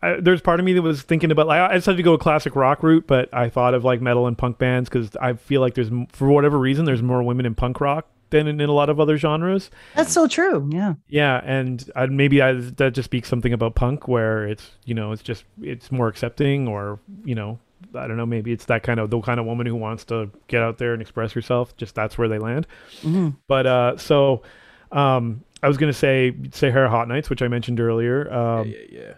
I, 0.02 0.20
there's 0.20 0.42
part 0.42 0.60
of 0.60 0.66
me 0.66 0.74
that 0.74 0.82
was 0.82 1.02
thinking 1.02 1.32
about 1.32 1.48
like 1.48 1.60
I 1.60 1.74
decided 1.76 1.98
to 1.98 2.04
go 2.04 2.14
a 2.14 2.18
classic 2.18 2.56
rock 2.56 2.84
route, 2.84 3.06
but 3.08 3.34
I 3.34 3.50
thought 3.50 3.74
of 3.74 3.84
like 3.86 4.02
metal 4.02 4.28
and 4.28 4.38
punk 4.38 4.58
bands 4.58 4.90
because 4.90 5.16
I 5.18 5.34
feel 5.34 5.62
like 5.62 5.74
there's 5.74 5.90
for 6.12 6.28
whatever 6.30 6.58
reason 6.58 6.86
there's 6.86 7.02
more 7.02 7.24
women 7.24 7.46
in 7.46 7.56
punk 7.56 7.80
rock 7.82 8.08
than 8.30 8.48
in, 8.48 8.62
in 8.62 8.70
a 8.70 8.74
lot 8.74 8.90
of 8.90 9.00
other 9.00 9.18
genres. 9.18 9.70
That's 9.96 10.12
so 10.14 10.28
true. 10.28 10.70
Yeah. 10.72 10.94
Yeah, 11.08 11.42
and 11.44 11.90
I, 11.96 12.06
maybe 12.08 12.42
I, 12.42 12.54
that 12.54 12.94
just 12.94 13.06
speaks 13.06 13.28
something 13.30 13.54
about 13.54 13.76
punk 13.76 14.08
where 14.08 14.46
it's 14.48 14.72
you 14.86 14.94
know 14.94 15.12
it's 15.12 15.24
just 15.24 15.44
it's 15.62 15.92
more 15.92 16.08
accepting 16.08 16.68
or 16.68 17.00
you 17.24 17.36
know 17.36 17.60
I 17.96 18.08
don't 18.08 18.18
know 18.18 18.26
maybe 18.26 18.52
it's 18.52 18.66
that 18.66 18.84
kind 18.84 19.00
of 19.00 19.10
the 19.10 19.20
kind 19.22 19.40
of 19.40 19.46
woman 19.46 19.66
who 19.66 19.76
wants 19.76 20.04
to 20.06 20.30
get 20.48 20.62
out 20.62 20.78
there 20.78 20.94
and 20.94 21.02
express 21.02 21.32
herself. 21.32 21.76
Just 21.78 21.96
that's 21.96 22.18
where 22.18 22.28
they 22.28 22.38
land. 22.40 22.68
Mhm. 23.02 23.36
But 23.48 23.66
uh, 23.66 23.98
so 23.98 24.44
um, 24.92 25.44
I 25.64 25.68
was 25.68 25.78
gonna 25.78 25.94
say 25.94 26.36
Sahara 26.52 26.90
Hot 26.90 27.08
Nights, 27.08 27.30
which 27.30 27.42
I 27.42 27.48
mentioned 27.48 27.80
earlier. 27.80 28.32
Um, 28.32 28.68
yeah, 28.68 28.78
yeah, 28.92 29.00
yeah. 29.02 29.14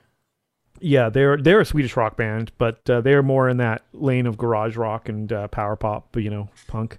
yeah, 0.79 1.09
they're 1.09 1.37
they're 1.37 1.59
a 1.61 1.65
Swedish 1.65 1.95
rock 1.97 2.17
band, 2.17 2.51
but 2.57 2.87
uh, 2.89 3.01
they're 3.01 3.23
more 3.23 3.49
in 3.49 3.57
that 3.57 3.83
lane 3.93 4.25
of 4.27 4.37
garage 4.37 4.77
rock 4.77 5.09
and 5.09 5.31
uh, 5.31 5.47
power 5.49 5.75
pop, 5.75 6.15
you 6.15 6.29
know, 6.29 6.49
punk. 6.67 6.97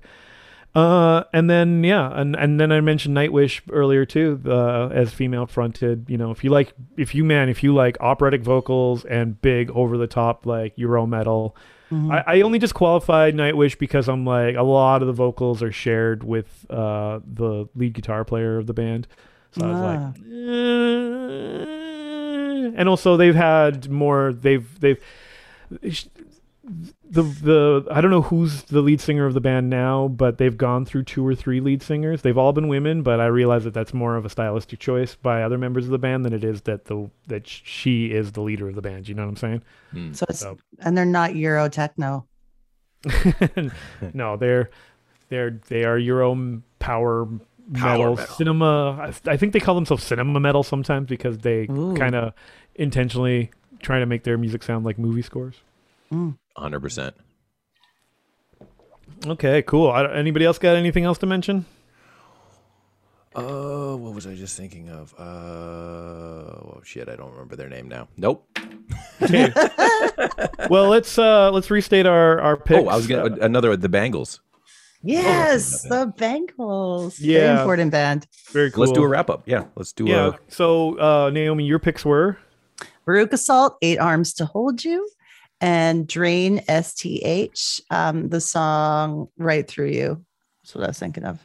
Uh, 0.75 1.25
and 1.35 1.51
then 1.51 1.85
yeah, 1.85 2.11
and 2.19 2.35
and 2.35 2.59
then 2.59 2.73
I 2.73 2.81
mentioned 2.81 3.15
Nightwish 3.17 3.61
earlier 3.71 4.07
too, 4.07 4.41
uh, 4.47 4.89
as 4.89 5.13
female 5.13 5.45
fronted. 5.47 6.07
You 6.09 6.17
know, 6.17 6.31
if 6.31 6.43
you 6.45 6.49
like, 6.51 6.73
if 6.97 7.15
you 7.15 7.25
man, 7.25 7.49
if 7.51 7.63
you 7.63 7.75
like 7.75 7.99
operatic 8.01 8.43
vocals 8.43 9.05
and 9.05 9.39
big 9.43 9.71
over 9.73 9.99
the 9.99 10.07
top 10.07 10.47
like 10.47 10.73
Euro 10.77 11.07
metal, 11.07 11.55
Mhm. 11.91 12.11
I, 12.11 12.39
I 12.39 12.41
only 12.41 12.59
disqualified 12.59 13.35
Nightwish 13.35 13.79
because 13.79 14.09
I'm 14.09 14.25
like 14.25 14.57
a 14.57 14.63
lot 14.63 15.03
of 15.03 15.09
the 15.09 15.13
vocals 15.13 15.63
are 15.63 15.73
shared 15.73 16.25
with 16.25 16.65
uh, 16.71 17.21
the 17.27 17.69
lead 17.75 17.93
guitar 17.93 18.25
player 18.25 18.57
of 18.57 18.67
the 18.67 18.73
band. 18.73 19.07
So 19.51 19.67
I 19.67 19.69
was 19.71 19.77
Ah. 19.79 19.85
like, 19.85 20.17
eh. 21.63 22.73
and 22.77 22.89
also 22.89 23.19
they've 23.19 23.35
had 23.35 23.91
more. 23.91 24.33
They've 24.33 24.81
they've 24.81 24.99
the 26.65 27.23
the 27.23 27.87
I 27.91 28.01
don't 28.01 28.11
know 28.13 28.23
who's 28.23 28.63
the 28.65 28.81
lead 28.83 29.01
singer 29.01 29.27
of 29.27 29.35
the 29.35 29.41
band 29.41 29.69
now, 29.69 30.07
but 30.09 30.39
they've 30.39 30.57
gone 30.57 30.85
through 30.85 31.03
two 31.05 31.27
or 31.27 31.35
three 31.35 31.61
lead 31.61 31.83
singers. 31.83 32.23
They've 32.23 32.39
all 32.39 32.53
been 32.53 32.69
women, 32.69 33.03
but 33.03 33.19
I 33.21 33.27
realize 33.27 33.65
that 33.65 33.75
that's 33.75 33.93
more 33.93 34.15
of 34.17 34.25
a 34.25 34.29
stylistic 34.29 34.79
choice 34.79 35.17
by 35.17 35.43
other 35.43 35.59
members 35.59 35.85
of 35.87 35.91
the 35.91 35.99
band 35.99 36.25
than 36.25 36.33
it 36.33 36.45
is 36.45 36.63
that 36.63 36.85
the 36.85 37.11
that 37.27 37.49
she 37.49 38.13
is 38.13 38.33
the 38.33 38.43
leader 38.43 38.69
of 38.69 38.77
the 38.77 38.83
band. 38.83 39.09
You 39.09 39.15
know 39.17 39.23
what 39.23 39.31
I'm 39.31 39.37
saying? 39.37 39.63
Hmm. 39.91 40.13
So 40.13 40.27
it's 40.29 40.39
So- 40.39 40.57
and 40.79 40.97
they're 40.97 41.05
not 41.05 41.35
Euro 41.35 41.69
techno. 41.69 42.27
no, 44.15 44.37
they're 44.37 44.71
they're 45.29 45.59
they 45.69 45.85
are 45.85 45.99
Euro 45.99 46.33
m- 46.33 46.63
power, 46.79 47.27
Power 47.75 47.99
metal, 47.99 48.15
metal. 48.17 48.35
cinema. 48.37 49.13
I, 49.27 49.33
I 49.33 49.37
think 49.37 49.53
they 49.53 49.61
call 49.61 49.75
themselves 49.75 50.05
cinema 50.05 50.39
metal 50.41 50.63
sometimes 50.63 51.09
because 51.09 51.39
they 51.39 51.67
kind 51.67 52.15
of 52.15 52.35
intentionally 52.77 53.51
try 53.81 53.99
to 53.99 54.07
make 54.07 54.23
their 54.25 54.39
music 54.39 54.63
sound 54.63 54.85
like 54.85 54.99
movie 54.99 55.23
scores. 55.23 55.57
Hundred 56.57 56.81
percent. 56.81 57.15
Okay, 59.27 59.63
cool. 59.63 59.91
I, 59.91 60.07
anybody 60.13 60.45
else 60.45 60.59
got 60.59 60.77
anything 60.77 61.05
else 61.05 61.19
to 61.19 61.27
mention? 61.27 61.65
Oh, 63.35 63.97
what 63.97 64.15
was 64.15 64.27
I 64.27 64.35
just 64.35 64.57
thinking 64.57 64.91
of? 64.91 65.15
Uh, 65.19 65.23
oh 65.23 66.81
shit, 66.85 67.09
I 67.09 67.17
don't 67.17 67.31
remember 67.33 67.57
their 67.57 67.69
name 67.71 67.89
now. 67.89 68.09
Nope. 68.17 68.47
well, 70.69 70.89
let's 70.89 71.17
uh 71.19 71.51
let's 71.51 71.71
restate 71.71 72.07
our 72.07 72.41
our 72.41 72.57
picks. 72.57 72.83
Oh, 72.83 72.89
I 72.89 72.97
was 72.97 73.07
gonna 73.07 73.37
another 73.41 73.75
the 73.77 73.89
Bangles. 73.89 74.41
Yes, 75.03 75.83
the 75.83 76.13
Bangles. 76.17 77.17
Very 77.19 77.33
Yeah. 77.35 77.61
important 77.61 77.91
band. 77.91 78.27
very 78.53 78.71
cool. 78.71 78.83
Let's 78.83 78.93
do 78.93 79.03
a 79.03 79.09
wrap 79.09 79.31
up. 79.31 79.43
Yeah, 79.47 79.65
let's 79.77 79.93
do 79.93 80.07
Yeah. 80.07 80.29
a 80.29 80.39
So, 80.49 80.99
uh, 80.99 81.31
Naomi, 81.31 81.65
your 81.65 81.79
picks 81.79 82.05
were 82.05 82.39
Veruca 83.07 83.39
Salt, 83.39 83.79
Eight 83.83 83.99
Arms 83.99 84.33
to 84.35 84.45
Hold 84.47 84.85
You, 84.85 85.09
and 85.63 86.07
Drain 86.07 86.61
STH, 86.69 87.81
um, 87.91 88.29
the 88.29 88.41
song 88.41 89.29
Right 89.39 89.67
Through 89.67 89.89
You. 89.93 90.25
That's 90.63 90.75
what 90.75 90.85
I 90.85 90.89
was 90.89 90.99
thinking 90.99 91.25
of. 91.25 91.39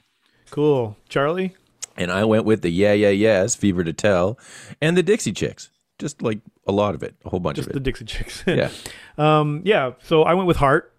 cool. 0.52 0.98
Charlie. 1.10 1.56
and 1.98 2.12
I 2.12 2.26
went 2.26 2.46
with 2.46 2.62
the 2.62 2.70
Yeah 2.70 2.94
Yeah 2.94 3.10
Yeahs, 3.10 3.56
Fever 3.56 3.84
to 3.84 3.94
Tell, 3.94 4.38
and 4.82 4.98
the 4.98 5.04
Dixie 5.04 5.32
Chicks. 5.32 5.70
Just 6.00 6.22
like 6.22 6.40
a 6.68 6.72
lot 6.72 6.94
of 6.94 7.02
it, 7.02 7.16
a 7.26 7.30
whole 7.30 7.40
bunch 7.40 7.56
Just 7.56 7.70
of 7.70 7.76
it. 7.76 7.84
Just 7.84 8.00
the. 8.00 8.06
Dixie 8.06 8.06
Chicks. 8.06 8.44
yeah, 8.48 8.70
Um, 9.18 9.62
yeah. 9.66 9.94
So 10.04 10.24
I 10.24 10.34
went 10.36 10.48
with 10.48 10.58
Heart. 10.58 10.94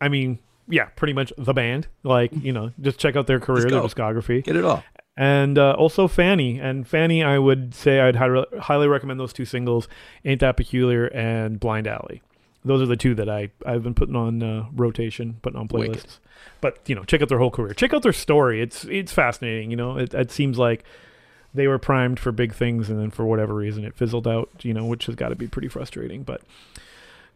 I 0.00 0.08
mean, 0.08 0.38
yeah, 0.68 0.84
pretty 0.96 1.12
much 1.12 1.32
the 1.36 1.52
band. 1.52 1.88
Like, 2.04 2.30
you 2.34 2.52
know, 2.52 2.72
just 2.80 2.98
check 3.00 3.16
out 3.16 3.26
their 3.26 3.40
career, 3.40 3.62
their 3.62 3.80
go. 3.80 3.86
discography, 3.86 4.44
get 4.44 4.54
it 4.56 4.64
all. 4.64 4.84
and 5.16 5.58
uh, 5.58 5.72
also 5.72 6.06
Fanny. 6.06 6.60
And 6.60 6.86
Fanny, 6.86 7.24
I 7.24 7.38
would 7.38 7.74
say 7.74 8.00
I'd 8.00 8.14
hi- 8.16 8.44
highly 8.60 8.86
recommend 8.86 9.18
those 9.18 9.32
two 9.32 9.44
singles, 9.44 9.88
"Ain't 10.24 10.40
That 10.40 10.56
Peculiar" 10.56 11.06
and 11.06 11.58
"Blind 11.58 11.88
Alley." 11.88 12.22
Those 12.64 12.82
are 12.82 12.86
the 12.86 12.96
two 12.96 13.14
that 13.16 13.28
I 13.28 13.50
I've 13.66 13.82
been 13.82 13.94
putting 13.94 14.16
on 14.16 14.42
uh, 14.42 14.66
rotation, 14.72 15.38
putting 15.42 15.58
on 15.58 15.68
playlists. 15.68 15.88
Wicked. 15.88 16.10
But 16.60 16.78
you 16.86 16.94
know, 16.94 17.04
check 17.04 17.22
out 17.22 17.28
their 17.28 17.38
whole 17.38 17.50
career. 17.50 17.74
Check 17.74 17.92
out 17.92 18.02
their 18.02 18.12
story. 18.12 18.60
It's 18.60 18.84
it's 18.84 19.12
fascinating. 19.12 19.70
You 19.70 19.76
know, 19.76 19.98
it, 19.98 20.14
it 20.14 20.30
seems 20.30 20.58
like 20.58 20.84
they 21.52 21.66
were 21.68 21.78
primed 21.78 22.18
for 22.18 22.32
big 22.32 22.54
things, 22.54 22.88
and 22.90 22.98
then 22.98 23.10
for 23.10 23.26
whatever 23.26 23.54
reason, 23.54 23.84
it 23.84 23.94
fizzled 23.94 24.26
out. 24.26 24.50
You 24.62 24.74
know, 24.74 24.86
which 24.86 25.06
has 25.06 25.14
got 25.14 25.28
to 25.28 25.36
be 25.36 25.46
pretty 25.46 25.68
frustrating. 25.68 26.22
But 26.22 26.42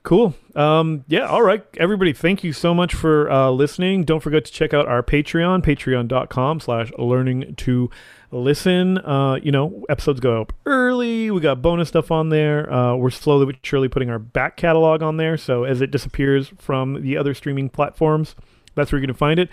Cool. 0.03 0.35
Um, 0.55 1.05
yeah, 1.09 1.27
all 1.27 1.43
right. 1.43 1.63
Everybody, 1.77 2.13
thank 2.13 2.43
you 2.43 2.53
so 2.53 2.73
much 2.73 2.95
for 2.95 3.31
uh, 3.31 3.51
listening. 3.51 4.05
Don't 4.05 4.21
forget 4.21 4.45
to 4.47 4.53
check 4.53 4.73
out 4.73 4.87
our 4.87 5.03
Patreon, 5.03 5.63
patreon.com 5.63 6.61
slash 6.61 6.91
learning 6.97 7.57
to 7.57 7.91
listen. 8.31 8.99
Uh, 8.99 9.39
you 9.43 9.51
know, 9.53 9.85
episodes 9.89 10.21
go 10.21 10.41
up 10.41 10.53
early. 10.67 11.31
We 11.31 11.41
got 11.41 11.63
bonus 11.63 11.89
stuff 11.89 12.11
on 12.11 12.29
there. 12.29 12.73
Uh, 12.73 12.97
we're 12.97 13.11
slowly 13.11 13.47
but 13.47 13.57
surely 13.63 13.89
putting 13.89 14.11
our 14.11 14.19
back 14.19 14.57
catalog 14.57 15.03
on 15.03 15.17
there. 15.17 15.37
So 15.37 15.65
as 15.65 15.81
it 15.81 15.91
disappears 15.91 16.53
from 16.59 17.03
the 17.03 17.17
other 17.17 17.35
streaming 17.35 17.69
platforms, 17.69 18.35
that's 18.75 18.93
where 18.93 18.99
you're 18.99 19.07
going 19.07 19.15
to 19.15 19.19
find 19.19 19.39
it. 19.41 19.49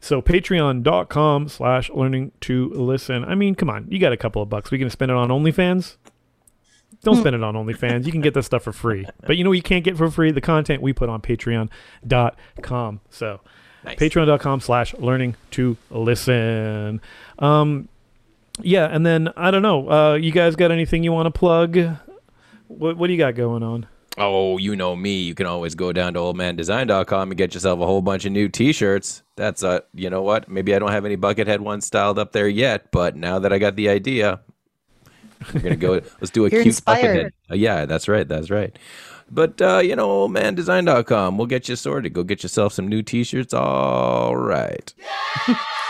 So 0.00 0.20
patreon.com 0.20 1.48
slash 1.48 1.90
learning 1.90 2.32
to 2.42 2.70
listen. 2.70 3.24
I 3.24 3.34
mean, 3.34 3.54
come 3.54 3.70
on. 3.70 3.86
You 3.88 3.98
got 3.98 4.12
a 4.12 4.16
couple 4.16 4.42
of 4.42 4.48
bucks. 4.48 4.70
We 4.70 4.78
to 4.78 4.90
spend 4.90 5.10
it 5.10 5.16
on 5.16 5.28
OnlyFans? 5.28 5.96
don't 7.02 7.16
spend 7.16 7.34
it 7.34 7.42
on 7.42 7.54
OnlyFans. 7.54 8.06
You 8.06 8.12
can 8.12 8.20
get 8.20 8.34
this 8.34 8.46
stuff 8.46 8.62
for 8.62 8.72
free. 8.72 9.06
But 9.26 9.36
you 9.36 9.44
know 9.44 9.50
what 9.50 9.56
you 9.56 9.62
can't 9.62 9.84
get 9.84 9.96
for 9.96 10.10
free? 10.10 10.30
The 10.32 10.40
content 10.40 10.82
we 10.82 10.92
put 10.92 11.08
on 11.08 11.20
patreon.com. 11.22 13.00
So 13.10 13.40
Nice. 13.84 13.98
patreon.com 13.98 14.60
slash 14.60 14.94
learning 14.94 15.36
to 15.52 15.76
listen. 15.90 17.00
Um, 17.38 17.88
yeah, 18.60 18.86
and 18.86 19.04
then 19.06 19.30
I 19.36 19.50
don't 19.50 19.62
know. 19.62 19.90
Uh, 19.90 20.14
you 20.14 20.32
guys 20.32 20.56
got 20.56 20.70
anything 20.70 21.02
you 21.04 21.12
want 21.12 21.26
to 21.32 21.38
plug? 21.38 21.76
What 22.68 22.96
What 22.96 23.06
do 23.06 23.12
you 23.12 23.18
got 23.18 23.34
going 23.34 23.62
on? 23.62 23.86
Oh, 24.18 24.58
you 24.58 24.76
know 24.76 24.94
me. 24.94 25.22
You 25.22 25.34
can 25.34 25.46
always 25.46 25.74
go 25.74 25.90
down 25.92 26.14
to 26.14 26.20
oldmandesign.com 26.20 27.30
and 27.30 27.38
get 27.38 27.54
yourself 27.54 27.80
a 27.80 27.86
whole 27.86 28.02
bunch 28.02 28.26
of 28.26 28.32
new 28.32 28.46
t-shirts. 28.46 29.22
That's 29.36 29.62
a, 29.62 29.84
you 29.94 30.10
know 30.10 30.20
what? 30.20 30.50
Maybe 30.50 30.74
I 30.74 30.78
don't 30.78 30.90
have 30.90 31.06
any 31.06 31.16
buckethead 31.16 31.60
ones 31.60 31.86
styled 31.86 32.18
up 32.18 32.32
there 32.32 32.48
yet, 32.48 32.90
but 32.92 33.16
now 33.16 33.38
that 33.38 33.54
I 33.54 33.58
got 33.58 33.76
the 33.76 33.88
idea, 33.88 34.40
we're 35.54 35.60
gonna 35.60 35.76
go 35.76 35.94
let's 36.20 36.30
do 36.30 36.44
a 36.44 36.50
cute 36.50 36.66
inspired. 36.66 37.26
buckethead. 37.26 37.30
Uh, 37.50 37.54
yeah, 37.54 37.86
that's 37.86 38.06
right, 38.06 38.28
that's 38.28 38.50
right. 38.50 38.78
But 39.30 39.62
uh, 39.62 39.78
you 39.78 39.96
know, 39.96 40.28
oldmandesign.com, 40.28 41.38
we'll 41.38 41.46
get 41.46 41.70
you 41.70 41.76
sorted. 41.76 42.12
Go 42.12 42.22
get 42.22 42.42
yourself 42.42 42.74
some 42.74 42.88
new 42.88 43.02
t-shirts. 43.02 43.54
All 43.54 44.36
right. 44.36 44.92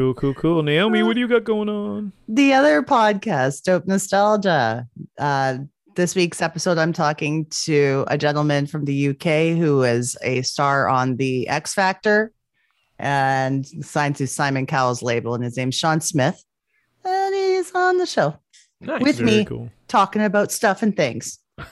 Cool, 0.00 0.14
cool, 0.14 0.32
cool. 0.32 0.62
Naomi, 0.62 1.02
what 1.02 1.12
do 1.12 1.20
you 1.20 1.28
got 1.28 1.44
going 1.44 1.68
on? 1.68 2.12
the 2.26 2.54
other 2.54 2.82
podcast, 2.82 3.64
Dope 3.64 3.86
Nostalgia. 3.86 4.88
Uh, 5.18 5.58
this 5.94 6.14
week's 6.14 6.40
episode, 6.40 6.78
I'm 6.78 6.94
talking 6.94 7.44
to 7.64 8.06
a 8.08 8.16
gentleman 8.16 8.66
from 8.66 8.86
the 8.86 9.08
UK 9.10 9.58
who 9.58 9.82
is 9.82 10.16
a 10.22 10.40
star 10.40 10.88
on 10.88 11.16
the 11.18 11.46
X 11.50 11.74
Factor 11.74 12.32
and 12.98 13.66
signed 13.84 14.16
to 14.16 14.26
Simon 14.26 14.64
Cowell's 14.64 15.02
label, 15.02 15.34
and 15.34 15.44
his 15.44 15.58
name's 15.58 15.74
Sean 15.74 16.00
Smith. 16.00 16.42
And 17.04 17.34
he's 17.34 17.70
on 17.74 17.98
the 17.98 18.06
show 18.06 18.38
Nice. 18.80 19.02
with 19.02 19.16
Very 19.18 19.30
me 19.30 19.44
cool. 19.44 19.68
talking 19.86 20.22
about 20.22 20.50
stuff 20.50 20.82
and 20.82 20.96
things. 20.96 21.38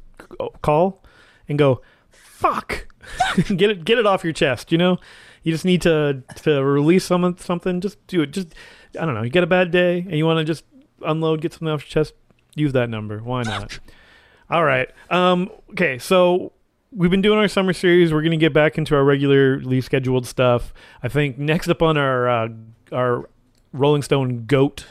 call 0.62 1.03
and 1.48 1.59
go 1.59 1.81
fuck. 2.12 2.87
get 3.57 3.70
it 3.70 3.85
get 3.85 3.98
it 3.98 4.07
off 4.07 4.22
your 4.22 4.33
chest. 4.33 4.70
You 4.70 4.79
know, 4.79 4.98
you 5.42 5.53
just 5.53 5.64
need 5.64 5.83
to 5.83 6.22
to 6.42 6.64
release 6.64 7.05
some 7.05 7.37
something. 7.38 7.81
Just 7.81 8.05
do 8.07 8.22
it. 8.22 8.31
Just 8.33 8.55
I 9.00 9.04
don't 9.04 9.14
know. 9.14 9.22
You 9.22 9.30
get 9.30 9.44
a 9.44 9.48
bad 9.48 9.70
day 9.70 9.98
and 9.98 10.14
you 10.14 10.26
want 10.26 10.38
to 10.38 10.44
just 10.44 10.64
unload, 11.04 11.40
get 11.40 11.52
something 11.52 11.68
off 11.68 11.83
your 11.83 12.04
chest. 12.04 12.14
Use 12.54 12.72
that 12.72 12.88
number. 12.88 13.18
Why 13.18 13.42
not? 13.42 13.78
All 14.50 14.64
right. 14.64 14.88
Um. 15.11 15.50
Okay. 15.70 15.98
So 15.98 16.52
we've 16.92 17.11
been 17.11 17.22
doing 17.22 17.38
our 17.38 17.48
summer 17.48 17.72
series. 17.72 18.12
We're 18.12 18.22
gonna 18.22 18.37
get 18.37 18.52
back 18.52 18.78
into 18.78 18.94
our 18.94 19.04
regularly 19.04 19.80
scheduled 19.80 20.26
stuff. 20.26 20.72
I 21.02 21.09
think 21.09 21.38
next 21.38 21.68
up 21.68 21.83
on 21.83 21.96
our 21.96 22.28
uh, 22.28 22.48
our 22.92 23.28
Rolling 23.72 24.02
Stone 24.02 24.46
goat 24.46 24.87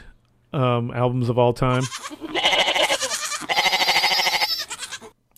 um, 0.52 0.90
albums 0.92 1.28
of 1.28 1.38
all 1.38 1.52
time. 1.52 1.82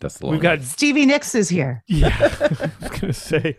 That's 0.01 0.19
the 0.19 0.27
long 0.27 0.33
We've 0.35 0.43
got 0.43 0.63
Stevie 0.63 1.07
Nicks 1.07 1.35
is 1.35 1.49
here. 1.49 1.83
Yeah, 1.89 2.15
I 2.21 2.71
was 2.81 3.01
gonna 3.01 3.13
say, 3.13 3.57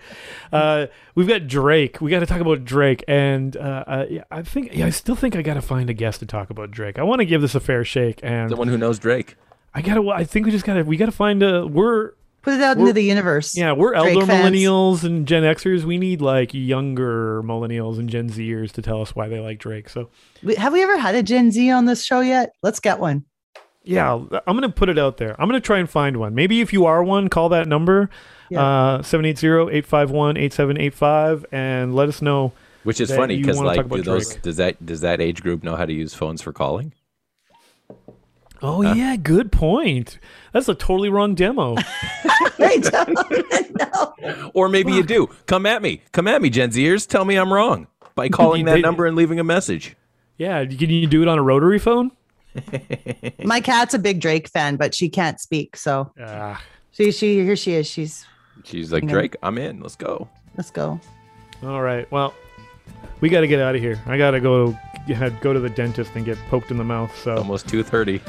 uh, 0.51 0.87
we've 1.15 1.27
got 1.27 1.47
Drake. 1.47 1.99
We 2.01 2.11
got 2.11 2.19
to 2.19 2.25
talk 2.25 2.41
about 2.41 2.63
Drake, 2.65 3.03
and 3.07 3.55
uh, 3.57 3.83
uh, 3.87 4.05
yeah, 4.09 4.23
I 4.29 4.43
think, 4.43 4.75
yeah, 4.75 4.85
I 4.85 4.89
still 4.91 5.15
think 5.15 5.35
I 5.35 5.41
got 5.41 5.55
to 5.55 5.61
find 5.61 5.89
a 5.89 5.93
guest 5.93 6.19
to 6.19 6.25
talk 6.25 6.49
about 6.49 6.69
Drake. 6.71 6.99
I 6.99 7.03
want 7.03 7.19
to 7.19 7.25
give 7.25 7.41
this 7.41 7.55
a 7.55 7.59
fair 7.59 7.83
shake, 7.83 8.19
and 8.23 8.49
the 8.49 8.55
one 8.55 8.67
who 8.67 8.77
knows 8.77 8.99
Drake. 8.99 9.35
I 9.73 9.81
gotta. 9.81 10.07
I 10.09 10.23
think 10.23 10.45
we 10.45 10.51
just 10.51 10.65
gotta. 10.65 10.83
We 10.83 10.97
gotta 10.97 11.11
find 11.11 11.41
a. 11.43 11.65
We're 11.65 12.11
Put 12.43 12.53
it 12.53 12.61
out 12.61 12.77
into 12.77 12.93
the 12.93 13.03
universe. 13.03 13.57
yeah, 13.57 13.73
we're 13.73 13.93
Drake 13.93 14.13
elder 14.15 14.25
fans. 14.25 14.55
millennials 14.55 15.03
and 15.03 15.27
Gen 15.27 15.43
Xers. 15.43 15.83
We 15.83 15.97
need 15.97 16.21
like 16.21 16.53
younger 16.53 17.43
millennials 17.43 17.99
and 17.99 18.09
Gen 18.09 18.29
Zers 18.29 18.71
to 18.73 18.81
tell 18.81 19.01
us 19.01 19.15
why 19.15 19.27
they 19.27 19.39
like 19.39 19.59
Drake. 19.59 19.89
So 19.89 20.09
We- 20.43 20.55
Have 20.55 20.71
we 20.71 20.81
ever 20.81 20.97
had 20.97 21.13
a 21.15 21.23
Gen 21.23 21.51
Z 21.51 21.69
on 21.71 21.85
this 21.85 22.05
show 22.05 22.21
yet? 22.21 22.51
Let's 22.63 22.79
get 22.79 22.99
one. 22.99 23.25
Yeah, 23.87 24.13
I'm 24.13 24.55
gonna 24.55 24.69
put 24.69 24.89
it 24.89 24.99
out 24.99 25.17
there. 25.17 25.39
I'm 25.41 25.47
gonna 25.47 25.59
try 25.61 25.79
and 25.79 25.89
find 25.89 26.17
one. 26.17 26.35
Maybe 26.35 26.61
if 26.61 26.73
you 26.73 26.85
are 26.85 27.03
one, 27.03 27.29
call 27.29 27.49
that 27.49 27.67
number. 27.67 28.09
Yeah. 28.49 28.63
Uh, 28.63 29.01
780-851-8785 29.01 31.45
and 31.51 31.93
let 31.95 32.07
us 32.09 32.21
know 32.21 32.53
Which 32.83 33.01
is 33.01 33.13
funny 33.13 33.37
because 33.37 33.59
like 33.59 33.87
do 33.89 34.01
those 34.01 34.29
Drake. 34.29 34.41
does 34.41 34.57
that 34.57 34.85
does 34.85 35.01
that 35.01 35.19
age 35.21 35.41
group 35.41 35.63
know 35.63 35.75
how 35.75 35.85
to 35.85 35.93
use 35.93 36.13
phones 36.13 36.41
for 36.41 36.53
calling? 36.53 36.93
Oh 38.61 38.81
yeah, 38.81 39.15
good 39.17 39.51
point. 39.51 40.19
That's 40.53 40.67
a 40.69 40.75
totally 40.75 41.09
wrong 41.09 41.35
demo. 41.35 41.75
I 42.59 42.77
don't 42.81 43.77
know. 43.77 44.51
Or 44.53 44.67
maybe 44.69 44.93
you 44.93 45.03
do. 45.03 45.27
Come 45.45 45.65
at 45.65 45.81
me. 45.81 46.01
Come 46.11 46.27
at 46.27 46.41
me, 46.41 46.49
Gen 46.49 46.71
Zers. 46.71 47.07
Tell 47.07 47.23
me 47.25 47.35
I'm 47.35 47.51
wrong 47.53 47.87
by 48.15 48.29
calling 48.39 48.65
that 48.65 48.75
They- 48.75 48.81
number 48.81 49.05
and 49.05 49.15
leaving 49.15 49.39
a 49.39 49.43
message. 49.43 49.95
yeah, 50.37 50.65
can 50.65 50.89
you 50.89 51.07
do 51.07 51.21
it 51.21 51.27
on 51.27 51.37
a 51.37 51.43
rotary 51.43 51.79
phone? 51.79 52.11
My 53.43 53.59
cat's 53.61 53.93
a 53.93 53.99
big 53.99 54.19
Drake 54.21 54.47
fan, 54.49 54.75
but 54.75 54.93
she 54.95 55.09
can't 55.09 55.39
speak. 55.39 55.75
So 55.77 56.11
Ah, 56.21 56.61
she, 56.91 57.11
she, 57.11 57.35
here 57.43 57.55
she 57.55 57.73
is. 57.73 57.87
She's, 57.87 58.25
She's 58.63 58.91
like, 58.91 59.03
Yeah. 59.03 59.09
Drake, 59.09 59.35
I'm 59.43 59.57
in. 59.57 59.79
Let's 59.81 59.95
go. 59.95 60.27
let's 60.57 60.71
go. 60.71 60.99
all 61.63 61.81
right. 61.81 62.09
Well, 62.11 62.33
we 63.21 63.29
got 63.29 63.41
to 63.41 63.47
get 63.47 63.59
out 63.59 63.75
of 63.75 63.81
here. 63.81 64.01
I 64.07 64.17
got 64.17 64.31
to 64.31 64.39
go 64.39 64.77
yeah, 65.07 65.29
go 65.41 65.53
to 65.53 65.59
the 65.59 65.69
dentist 65.69 66.11
and 66.15 66.25
get 66.25 66.37
poked 66.49 66.69
in 66.71 66.77
the 66.77 66.83
mouth. 66.83 67.15
So, 67.23 67.37
Almost 67.37 67.67
two 67.69 67.81
thirty. 67.83 68.21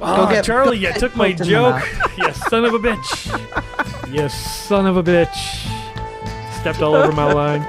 oh, 0.00 0.28
get- 0.28 0.44
Charlie, 0.44 0.78
go 0.80 0.88
you 0.88 0.92
took 0.94 1.14
my 1.16 1.28
poked 1.30 1.40
in 1.42 1.46
the 1.46 1.50
joke. 1.52 1.82
you 2.18 2.32
son 2.32 2.64
of 2.64 2.74
a 2.74 2.78
bitch. 2.78 4.12
you 4.12 4.28
son 4.28 4.86
of 4.86 4.96
a 4.96 5.02
bitch. 5.02 5.36
Stepped 6.60 6.82
all 6.82 6.94
over 6.96 7.12
my 7.12 7.32
line. 7.32 7.62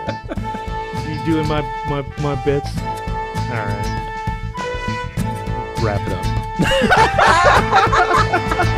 You 1.07 1.33
doing 1.33 1.47
my 1.47 1.61
my 1.89 2.01
my 2.21 2.35
bits? 2.43 2.69
All 2.79 3.53
right 3.53 3.96
wrap 5.81 6.01
it 6.05 6.13
up. 6.13 6.25